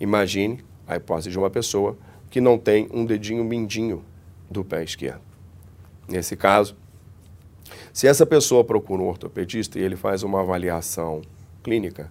Imagine 0.00 0.64
a 0.84 0.96
hipótese 0.96 1.30
de 1.30 1.38
uma 1.38 1.48
pessoa 1.48 1.96
que 2.28 2.40
não 2.40 2.58
tem 2.58 2.88
um 2.92 3.06
dedinho 3.06 3.44
mindinho 3.44 4.02
do 4.50 4.64
pé 4.64 4.82
esquerdo. 4.82 5.22
Nesse 6.08 6.36
caso, 6.36 6.74
se 7.92 8.08
essa 8.08 8.26
pessoa 8.26 8.64
procura 8.64 9.00
um 9.00 9.06
ortopedista 9.06 9.78
e 9.78 9.82
ele 9.82 9.94
faz 9.94 10.24
uma 10.24 10.40
avaliação 10.40 11.22
clínica, 11.62 12.10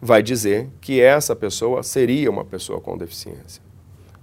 vai 0.00 0.22
dizer 0.22 0.70
que 0.80 1.02
essa 1.02 1.36
pessoa 1.36 1.82
seria 1.82 2.30
uma 2.30 2.46
pessoa 2.46 2.80
com 2.80 2.96
deficiência. 2.96 3.68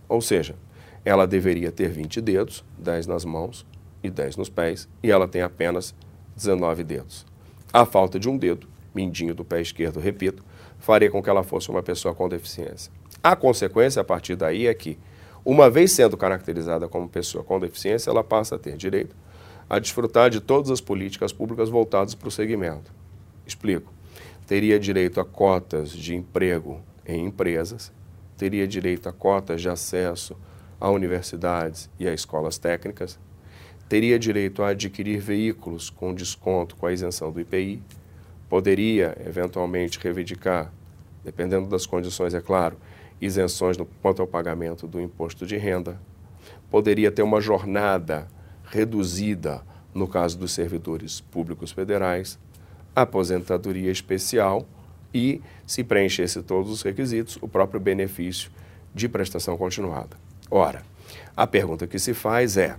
Ou 0.07 0.21
seja, 0.21 0.55
ela 1.03 1.25
deveria 1.25 1.71
ter 1.71 1.89
20 1.89 2.21
dedos, 2.21 2.63
10 2.77 3.07
nas 3.07 3.25
mãos, 3.25 3.65
e 4.03 4.09
10 4.09 4.37
nos 4.37 4.49
pés, 4.49 4.87
e 5.01 5.11
ela 5.11 5.27
tem 5.27 5.41
apenas 5.41 5.93
19 6.35 6.83
dedos. 6.83 7.25
A 7.73 7.85
falta 7.85 8.19
de 8.19 8.29
um 8.29 8.37
dedo, 8.37 8.67
mindinho 8.93 9.33
do 9.33 9.45
pé 9.45 9.61
esquerdo, 9.61 9.99
repito, 9.99 10.43
faria 10.79 11.09
com 11.09 11.21
que 11.21 11.29
ela 11.29 11.43
fosse 11.43 11.69
uma 11.69 11.83
pessoa 11.83 12.13
com 12.13 12.29
deficiência. 12.29 12.91
A 13.23 13.35
consequência 13.35 14.01
a 14.01 14.05
partir 14.05 14.35
daí 14.35 14.67
é 14.67 14.73
que, 14.73 14.97
uma 15.43 15.69
vez 15.69 15.91
sendo 15.91 16.15
caracterizada 16.15 16.87
como 16.87 17.09
pessoa 17.09 17.43
com 17.43 17.59
deficiência, 17.59 18.09
ela 18.09 18.23
passa 18.23 18.55
a 18.55 18.59
ter 18.59 18.77
direito 18.77 19.15
a 19.69 19.79
desfrutar 19.79 20.29
de 20.29 20.39
todas 20.39 20.71
as 20.71 20.79
políticas 20.79 21.33
públicas 21.33 21.69
voltadas 21.69 22.15
para 22.15 22.27
o 22.27 22.31
segmento. 22.31 22.93
Explico. 23.45 23.91
Teria 24.45 24.79
direito 24.79 25.19
a 25.19 25.25
cotas 25.25 25.91
de 25.91 26.15
emprego 26.15 26.79
em 27.05 27.25
empresas, 27.25 27.91
teria 28.37 28.67
direito 28.67 29.09
a 29.09 29.11
cotas 29.11 29.61
de 29.61 29.69
acesso 29.69 30.37
a 30.79 30.89
universidades 30.89 31.89
e 31.99 32.07
a 32.07 32.13
escolas 32.13 32.57
técnicas, 32.57 33.19
teria 33.89 34.19
direito 34.19 34.61
a 34.61 34.69
adquirir 34.69 35.19
veículos 35.19 35.89
com 35.89 36.13
desconto 36.13 36.75
com 36.75 36.85
a 36.85 36.93
isenção 36.93 37.31
do 37.31 37.41
IPI, 37.41 37.81
poderia 38.47 39.17
eventualmente 39.25 39.99
reivindicar, 39.99 40.71
dependendo 41.23 41.67
das 41.67 41.85
condições, 41.85 42.33
é 42.33 42.41
claro, 42.41 42.77
isenções 43.19 43.77
no 43.77 43.85
quanto 43.85 44.21
ao 44.21 44.27
pagamento 44.27 44.87
do 44.87 45.01
imposto 45.01 45.45
de 45.45 45.57
renda, 45.57 45.99
poderia 46.69 47.11
ter 47.11 47.23
uma 47.23 47.41
jornada 47.41 48.27
reduzida 48.65 49.63
no 49.93 50.07
caso 50.07 50.37
dos 50.37 50.51
servidores 50.51 51.19
públicos 51.19 51.71
federais, 51.71 52.37
aposentadoria 52.95 53.91
especial 53.91 54.67
e, 55.13 55.41
se 55.65 55.83
preenchesse 55.83 56.41
todos 56.41 56.71
os 56.71 56.81
requisitos, 56.81 57.37
o 57.41 57.47
próprio 57.47 57.79
benefício 57.79 58.51
de 58.93 59.07
prestação 59.07 59.57
continuada. 59.57 60.17
Ora, 60.49 60.83
a 61.35 61.45
pergunta 61.45 61.87
que 61.87 61.99
se 61.99 62.13
faz 62.13 62.57
é: 62.57 62.77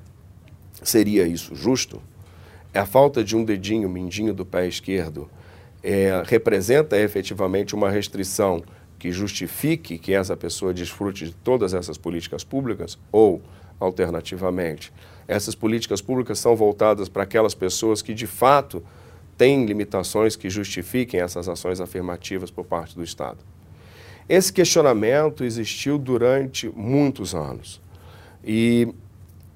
Seria 0.82 1.26
isso 1.26 1.54
justo? 1.54 2.00
A 2.72 2.86
falta 2.86 3.24
de 3.24 3.36
um 3.36 3.44
dedinho, 3.44 3.88
mindinho 3.88 4.32
do 4.32 4.44
pé 4.44 4.66
esquerdo, 4.66 5.28
é, 5.82 6.22
representa 6.24 6.96
efetivamente 6.98 7.74
uma 7.74 7.90
restrição 7.90 8.62
que 8.98 9.10
justifique 9.10 9.98
que 9.98 10.12
essa 10.12 10.36
pessoa 10.36 10.74
desfrute 10.74 11.26
de 11.26 11.34
todas 11.34 11.72
essas 11.72 11.96
políticas 11.96 12.44
públicas? 12.44 12.98
Ou, 13.10 13.42
alternativamente, 13.80 14.92
essas 15.26 15.54
políticas 15.54 16.00
públicas 16.00 16.38
são 16.38 16.54
voltadas 16.54 17.08
para 17.08 17.22
aquelas 17.22 17.54
pessoas 17.54 18.02
que 18.02 18.14
de 18.14 18.26
fato 18.26 18.82
têm 19.38 19.64
limitações 19.64 20.36
que 20.36 20.50
justifiquem 20.50 21.20
essas 21.20 21.48
ações 21.48 21.80
afirmativas 21.80 22.50
por 22.50 22.64
parte 22.64 22.94
do 22.96 23.04
Estado? 23.04 23.38
Esse 24.28 24.52
questionamento 24.52 25.44
existiu 25.44 25.96
durante 25.96 26.68
muitos 26.76 27.34
anos. 27.34 27.80
E 28.44 28.92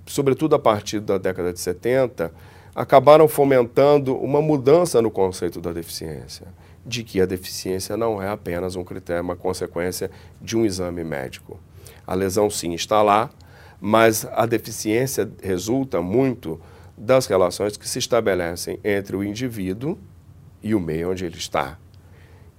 sobretudo 0.07 0.55
a 0.55 0.59
partir 0.59 1.01
da 1.01 1.19
década 1.19 1.53
de 1.53 1.61
70, 1.61 2.33
acabaram 2.75 3.29
fomentando 3.29 4.17
uma 4.17 4.41
mudança 4.41 5.03
no 5.03 5.11
conceito 5.11 5.61
da 5.61 5.73
deficiência, 5.73 6.47
de 6.87 7.03
que 7.05 7.21
a 7.21 7.27
deficiência 7.27 7.97
não 7.97 8.23
é 8.23 8.29
apenas 8.29 8.77
um 8.77 8.85
critério, 8.85 9.23
uma 9.23 9.37
consequência 9.37 10.11
de 10.41 10.57
um 10.57 10.65
exame 10.65 11.05
médico. 11.05 11.61
A 12.07 12.15
lesão 12.15 12.49
sim 12.49 12.73
está 12.73 13.03
lá, 13.03 13.31
mas 13.81 14.27
a 14.33 14.47
deficiência 14.47 15.31
resulta 15.43 16.01
muito 16.01 16.59
das 16.97 17.27
relações 17.27 17.77
que 17.77 17.89
se 17.89 17.99
estabelecem 17.99 18.79
entre 18.85 19.17
o 19.17 19.25
indivíduo 19.25 19.99
e 20.63 20.75
o 20.75 20.81
meio 20.81 21.11
onde 21.11 21.25
ele 21.25 21.37
está. 21.37 21.79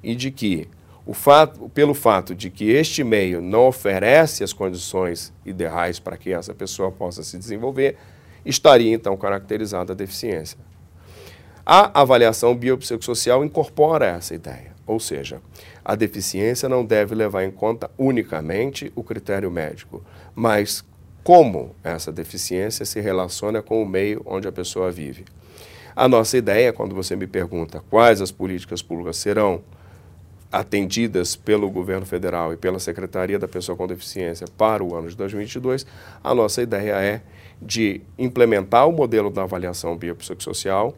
E 0.02 0.16
de 0.16 0.32
que 0.32 0.68
o 1.06 1.14
fato, 1.14 1.70
pelo 1.70 1.94
fato 1.94 2.34
de 2.34 2.50
que 2.50 2.70
este 2.70 3.04
meio 3.04 3.42
não 3.42 3.68
oferece 3.68 4.44
as 4.44 4.54
condições 4.54 5.34
ideais 5.46 6.00
para 6.00 6.18
que 6.18 6.32
essa 6.32 6.54
pessoa 6.54 6.92
possa 6.92 7.24
se 7.24 7.38
desenvolver, 7.38 7.98
estaria 8.46 8.94
então 8.94 9.16
caracterizada 9.18 9.94
a 9.94 9.96
deficiência. 9.96 10.58
A 11.66 12.02
avaliação 12.02 12.56
biopsicossocial 12.56 13.44
incorpora 13.44 14.06
essa 14.06 14.34
ideia, 14.36 14.74
ou 14.86 15.00
seja, 15.00 15.42
a 15.84 15.96
deficiência 15.96 16.68
não 16.68 16.86
deve 16.86 17.16
levar 17.16 17.44
em 17.44 17.52
conta 17.52 17.90
unicamente 17.98 18.92
o 18.96 19.04
critério 19.04 19.50
médico, 19.50 20.04
mas 20.36 20.84
como 21.24 21.76
essa 21.84 22.12
deficiência 22.12 22.86
se 22.86 23.00
relaciona 23.00 23.62
com 23.62 23.82
o 23.82 23.86
meio 23.86 24.22
onde 24.26 24.48
a 24.48 24.52
pessoa 24.52 24.92
vive. 24.92 25.26
A 25.96 26.08
nossa 26.08 26.38
ideia, 26.38 26.74
quando 26.74 26.94
você 26.94 27.16
me 27.16 27.28
pergunta 27.28 27.84
quais 27.90 28.20
as 28.22 28.32
políticas 28.32 28.82
públicas 28.82 29.18
serão 29.18 29.62
atendidas 30.52 31.36
pelo 31.36 31.70
governo 31.70 32.06
federal 32.06 32.54
e 32.54 32.58
pela 32.58 32.78
Secretaria 32.78 33.40
da 33.40 33.48
Pessoa 33.48 33.76
com 33.76 33.88
Deficiência 33.88 34.48
para 34.58 34.84
o 34.84 34.96
ano 34.96 35.10
de 35.10 35.16
2022, 35.16 35.86
a 36.24 36.36
nossa 36.36 36.62
ideia 36.62 36.94
é 37.02 37.22
de 37.62 38.02
implementar 38.20 38.88
o 38.88 38.92
modelo 38.92 39.30
da 39.30 39.44
avaliação 39.44 39.96
biopsicossocial 39.96 40.96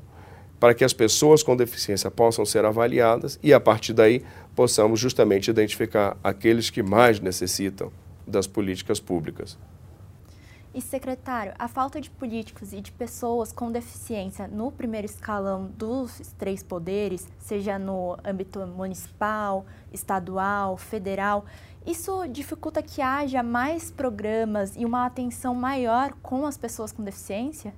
para 0.59 0.73
que 0.73 0.83
as 0.83 0.93
pessoas 0.93 1.43
com 1.43 1.55
deficiência 1.55 2.09
possam 2.09 2.45
ser 2.45 2.65
avaliadas 2.65 3.37
e, 3.43 3.53
a 3.53 3.59
partir 3.59 3.93
daí, 3.93 4.23
possamos 4.55 4.99
justamente 4.99 5.49
identificar 5.49 6.17
aqueles 6.23 6.69
que 6.69 6.81
mais 6.81 7.19
necessitam 7.19 7.91
das 8.25 8.47
políticas 8.47 8.99
públicas. 8.99 9.57
E, 10.75 10.81
secretário, 10.81 11.53
a 11.57 11.69
falta 11.69 12.01
de 12.01 12.09
políticos 12.09 12.73
e 12.73 12.81
de 12.81 12.91
pessoas 12.91 13.53
com 13.53 13.71
deficiência 13.71 14.45
no 14.45 14.69
primeiro 14.73 15.05
escalão 15.05 15.71
dos 15.77 16.19
três 16.37 16.61
poderes, 16.61 17.29
seja 17.39 17.79
no 17.79 18.17
âmbito 18.25 18.59
municipal, 18.67 19.65
estadual, 19.93 20.75
federal, 20.75 21.45
isso 21.87 22.27
dificulta 22.27 22.83
que 22.83 23.01
haja 23.01 23.41
mais 23.41 23.89
programas 23.89 24.75
e 24.75 24.83
uma 24.83 25.05
atenção 25.05 25.55
maior 25.55 26.11
com 26.21 26.45
as 26.45 26.57
pessoas 26.57 26.91
com 26.91 27.05
deficiência? 27.05 27.73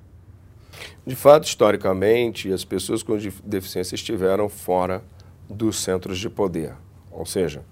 De 1.05 1.15
fato, 1.15 1.43
historicamente, 1.43 2.51
as 2.51 2.65
pessoas 2.65 3.03
com 3.03 3.15
deficiência 3.45 3.93
estiveram 3.93 4.49
fora 4.49 5.03
dos 5.47 5.83
centros 5.83 6.17
de 6.17 6.31
poder. 6.31 6.73
Ou 7.11 7.27
seja, 7.27 7.63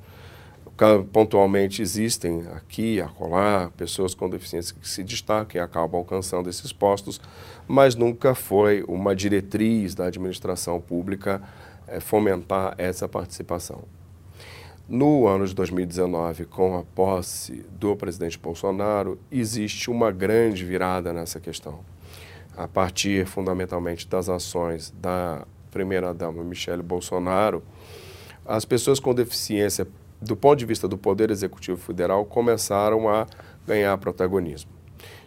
pontualmente 1.12 1.82
existem 1.82 2.46
aqui, 2.54 3.00
acolá, 3.00 3.72
pessoas 3.78 4.14
com 4.14 4.30
deficiência 4.30 4.76
que 4.80 4.88
se 4.88 5.04
destacam 5.04 5.60
e 5.60 5.64
acabam 5.64 6.00
alcançando 6.00 6.50
esses 6.50 6.74
postos, 6.74 7.22
mas 7.66 7.96
nunca 7.96 8.36
foi 8.36 8.84
uma 8.88 9.16
diretriz 9.16 9.96
da 9.96 10.08
administração 10.08 10.82
pública 10.82 11.42
é, 11.88 12.00
fomentar 12.00 12.76
essa 12.78 13.08
participação. 13.08 13.84
No 14.88 15.28
ano 15.28 15.48
de 15.48 15.56
2019, 15.56 16.46
com 16.46 16.78
a 16.78 16.84
posse 16.84 17.66
do 17.72 17.96
presidente 17.96 18.38
Bolsonaro, 18.38 19.18
existe 19.32 19.90
uma 19.90 20.12
grande 20.12 20.64
virada 20.64 21.12
nessa 21.12 21.40
questão. 21.40 21.80
A 22.56 22.68
partir, 22.68 23.26
fundamentalmente, 23.26 24.08
das 24.08 24.30
ações 24.30 24.94
da 25.02 25.46
primeira-dama 25.72 26.44
Michele 26.44 26.84
Bolsonaro, 26.84 27.64
as 28.46 28.64
pessoas 28.64 29.00
com 29.00 29.14
deficiência 29.14 29.88
do 30.26 30.36
ponto 30.36 30.58
de 30.58 30.66
vista 30.66 30.88
do 30.88 30.98
Poder 30.98 31.30
Executivo 31.30 31.78
Federal, 31.78 32.26
começaram 32.26 33.08
a 33.08 33.28
ganhar 33.66 33.96
protagonismo. 33.98 34.72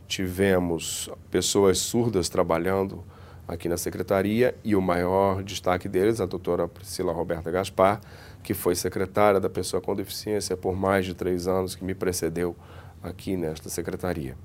Tivemos 0.06 1.08
pessoas 1.30 1.78
surdas 1.78 2.28
trabalhando 2.28 3.04
aqui 3.46 3.68
na 3.68 3.76
secretaria 3.76 4.54
e 4.64 4.74
o 4.74 4.82
maior 4.82 5.42
destaque 5.42 5.88
deles, 5.88 6.20
a 6.20 6.26
doutora 6.26 6.66
Priscila 6.66 7.12
Roberta 7.12 7.50
Gaspar, 7.50 8.00
que 8.42 8.54
foi 8.54 8.74
secretária 8.74 9.38
da 9.38 9.48
pessoa 9.48 9.80
com 9.80 9.94
deficiência 9.94 10.56
por 10.56 10.74
mais 10.74 11.06
de 11.06 11.14
três 11.14 11.46
anos, 11.46 11.74
que 11.74 11.84
me 11.84 11.94
precedeu 11.94 12.56
aqui 13.02 13.37
nesta 13.37 13.68
secretaria. 13.68 14.37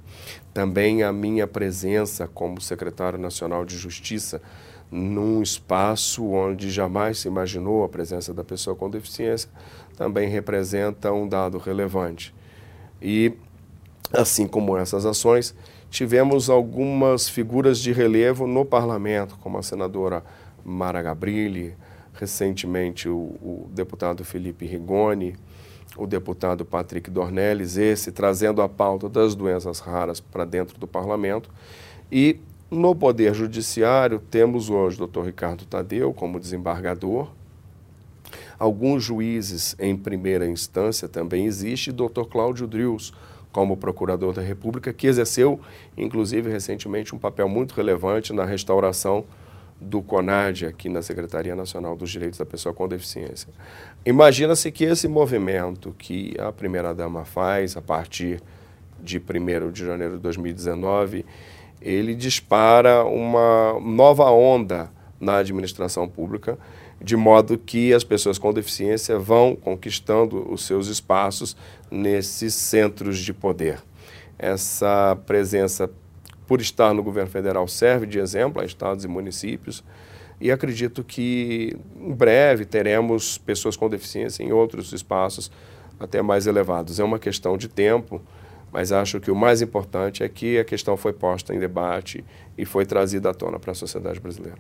Também 0.54 1.02
a 1.02 1.12
minha 1.12 1.48
presença 1.48 2.28
como 2.28 2.62
secretário 2.62 3.18
nacional 3.18 3.66
de 3.66 3.76
Justiça 3.76 4.42
num 4.94 5.42
espaço 5.42 6.24
onde 6.24 6.70
jamais 6.70 7.18
se 7.18 7.28
imaginou 7.28 7.84
a 7.84 7.90
presença 7.90 8.32
da 8.32 8.44
pessoa 8.44 8.76
com 8.76 8.88
deficiência, 8.88 9.50
também 9.98 10.30
representa 10.30 11.12
um 11.12 11.28
dado 11.28 11.58
relevante. 11.58 12.32
E, 13.02 13.34
assim 14.14 14.48
como 14.48 14.78
essas 14.78 15.04
ações, 15.04 15.56
tivemos 15.90 16.48
algumas 16.48 17.28
figuras 17.28 17.80
de 17.80 17.92
relevo 17.92 18.46
no 18.46 18.64
parlamento, 18.64 19.36
como 19.42 19.58
a 19.58 19.64
senadora 19.64 20.24
Mara 20.64 21.02
Gabrilli, 21.02 21.76
recentemente 22.14 23.10
o, 23.10 23.16
o 23.16 23.70
deputado 23.74 24.24
Felipe 24.24 24.68
Rigoni, 24.68 25.36
o 25.98 26.06
deputado 26.06 26.64
Patrick 26.64 27.10
Dornelles, 27.10 27.78
esse 27.78 28.12
trazendo 28.12 28.62
a 28.62 28.70
pauta 28.70 29.10
das 29.10 29.34
doenças 29.34 29.80
raras 29.80 30.20
para 30.20 30.46
dentro 30.46 30.78
do 30.78 30.88
parlamento. 30.88 31.50
E 32.12 32.40
no 32.74 32.96
Poder 32.96 33.34
Judiciário 33.34 34.20
temos 34.20 34.70
hoje 34.70 35.02
o 35.02 35.08
Dr. 35.08 35.22
Ricardo 35.22 35.66
Tadeu 35.66 36.14
como 36.14 36.40
desembargador, 36.40 37.30
alguns 38.58 39.04
juízes 39.04 39.76
em 39.80 39.96
primeira 39.96 40.48
instância 40.48 41.08
também 41.08 41.46
existe, 41.46 41.90
e 41.90 41.94
Dr. 41.94 42.24
Cláudio 42.30 42.68
Drius 42.68 43.14
como 43.52 43.78
procurador 43.78 44.34
da 44.34 44.42
República, 44.42 44.92
que 44.92 45.06
exerceu, 45.06 45.60
inclusive, 45.96 46.50
recentemente 46.50 47.14
um 47.14 47.20
papel 47.20 47.48
muito 47.48 47.76
relevante 47.76 48.34
na 48.34 48.44
restauração 48.44 49.24
do 49.80 50.02
CONAD 50.02 50.66
aqui 50.66 50.90
na 50.90 51.02
Secretaria 51.02 51.56
Nacional 51.56 51.96
dos 51.96 52.10
Direitos 52.10 52.40
da 52.40 52.46
Pessoa 52.46 52.74
com 52.74 52.88
Deficiência. 52.88 53.50
Imagina-se 54.06 54.72
que 54.72 54.86
esse 54.86 55.08
movimento 55.08 55.94
que 55.98 56.36
a 56.40 56.52
primeira-dama 56.52 57.26
faz 57.26 57.78
a 57.78 57.82
partir 57.82 58.42
de 59.02 59.20
1 59.20 59.72
de 59.72 59.86
janeiro 59.86 60.16
de 60.16 60.22
2019, 60.22 61.26
ele 61.84 62.16
dispara 62.16 63.04
uma 63.04 63.80
nova 63.80 64.32
onda 64.32 64.90
na 65.20 65.38
administração 65.38 66.08
pública, 66.08 66.58
de 67.02 67.16
modo 67.16 67.58
que 67.58 67.94
as 67.94 68.04
pessoas 68.04 68.38
com 68.38 68.54
deficiência 68.54 69.20
vão 69.20 69.56
conquistando 69.56 70.52
os 70.52 70.66
seus 70.66 70.88
espaços 70.88 71.56
nesses 71.92 72.54
centros 72.54 73.20
de 73.20 73.34
poder. 73.34 73.84
Essa 74.40 75.18
presença 75.26 75.90
por 76.48 76.62
estar 76.62 76.94
no 76.94 77.04
governo 77.04 77.30
federal, 77.30 77.68
serve 77.68 78.06
de 78.06 78.20
exemplo 78.20 78.62
a 78.62 78.66
estados 78.66 79.04
e 79.04 79.08
municípios. 79.08 79.84
E 80.40 80.52
acredito 80.52 81.04
que 81.04 81.76
em 81.96 82.12
breve 82.12 82.66
teremos 82.66 83.38
pessoas 83.38 83.78
com 83.78 83.90
deficiência 83.90 84.44
em 84.44 84.52
outros 84.52 84.92
espaços 84.92 85.52
até 86.00 86.22
mais 86.22 86.48
elevados. 86.48 87.00
É 87.00 87.04
uma 87.04 87.20
questão 87.20 87.58
de 87.58 87.68
tempo, 87.68 88.22
mas 88.74 88.92
acho 88.92 89.20
que 89.20 89.30
o 89.30 89.36
mais 89.36 89.62
importante 89.62 90.24
é 90.24 90.28
que 90.28 90.58
a 90.58 90.66
questão 90.66 90.98
foi 90.98 91.14
posta 91.14 91.54
em 91.54 91.60
debate 91.60 92.26
e 92.58 92.66
foi 92.66 92.88
trazida 92.88 93.30
à 93.30 93.34
tona 93.34 93.60
para 93.60 93.72
a 93.72 93.76
sociedade 93.76 94.20
brasileira. 94.20 94.58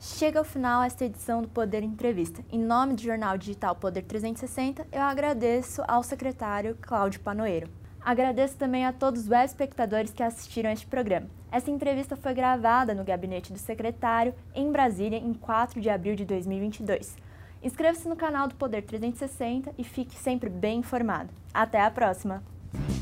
Chega 0.00 0.38
ao 0.38 0.44
final 0.44 0.82
esta 0.82 1.04
edição 1.04 1.42
do 1.42 1.48
Poder 1.48 1.82
Entrevista. 1.82 2.42
Em 2.50 2.58
nome 2.58 2.94
do 2.94 3.02
jornal 3.02 3.36
digital 3.36 3.74
Poder 3.74 4.02
360, 4.02 4.86
eu 4.90 5.02
agradeço 5.02 5.82
ao 5.86 6.02
secretário 6.02 6.78
Cláudio 6.80 7.20
Panoeiro. 7.20 7.68
Agradeço 8.00 8.56
também 8.56 8.86
a 8.86 8.92
todos 8.92 9.22
os 9.22 9.28
web 9.28 9.44
espectadores 9.44 10.12
que 10.12 10.22
assistiram 10.22 10.70
este 10.70 10.86
programa. 10.86 11.26
Essa 11.52 11.70
entrevista 11.70 12.16
foi 12.16 12.32
gravada 12.32 12.94
no 12.94 13.04
gabinete 13.04 13.52
do 13.52 13.58
secretário, 13.58 14.34
em 14.54 14.72
Brasília, 14.72 15.18
em 15.18 15.34
4 15.34 15.78
de 15.80 15.90
abril 15.90 16.14
de 16.14 16.24
2022. 16.24 17.16
Inscreva-se 17.62 18.08
no 18.08 18.16
canal 18.16 18.48
do 18.48 18.54
Poder 18.54 18.82
360 18.82 19.72
e 19.76 19.84
fique 19.84 20.16
sempre 20.16 20.48
bem 20.48 20.78
informado. 20.78 21.30
Até 21.52 21.80
a 21.80 21.90
próxima! 21.90 22.42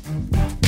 Bye. 0.05 0.64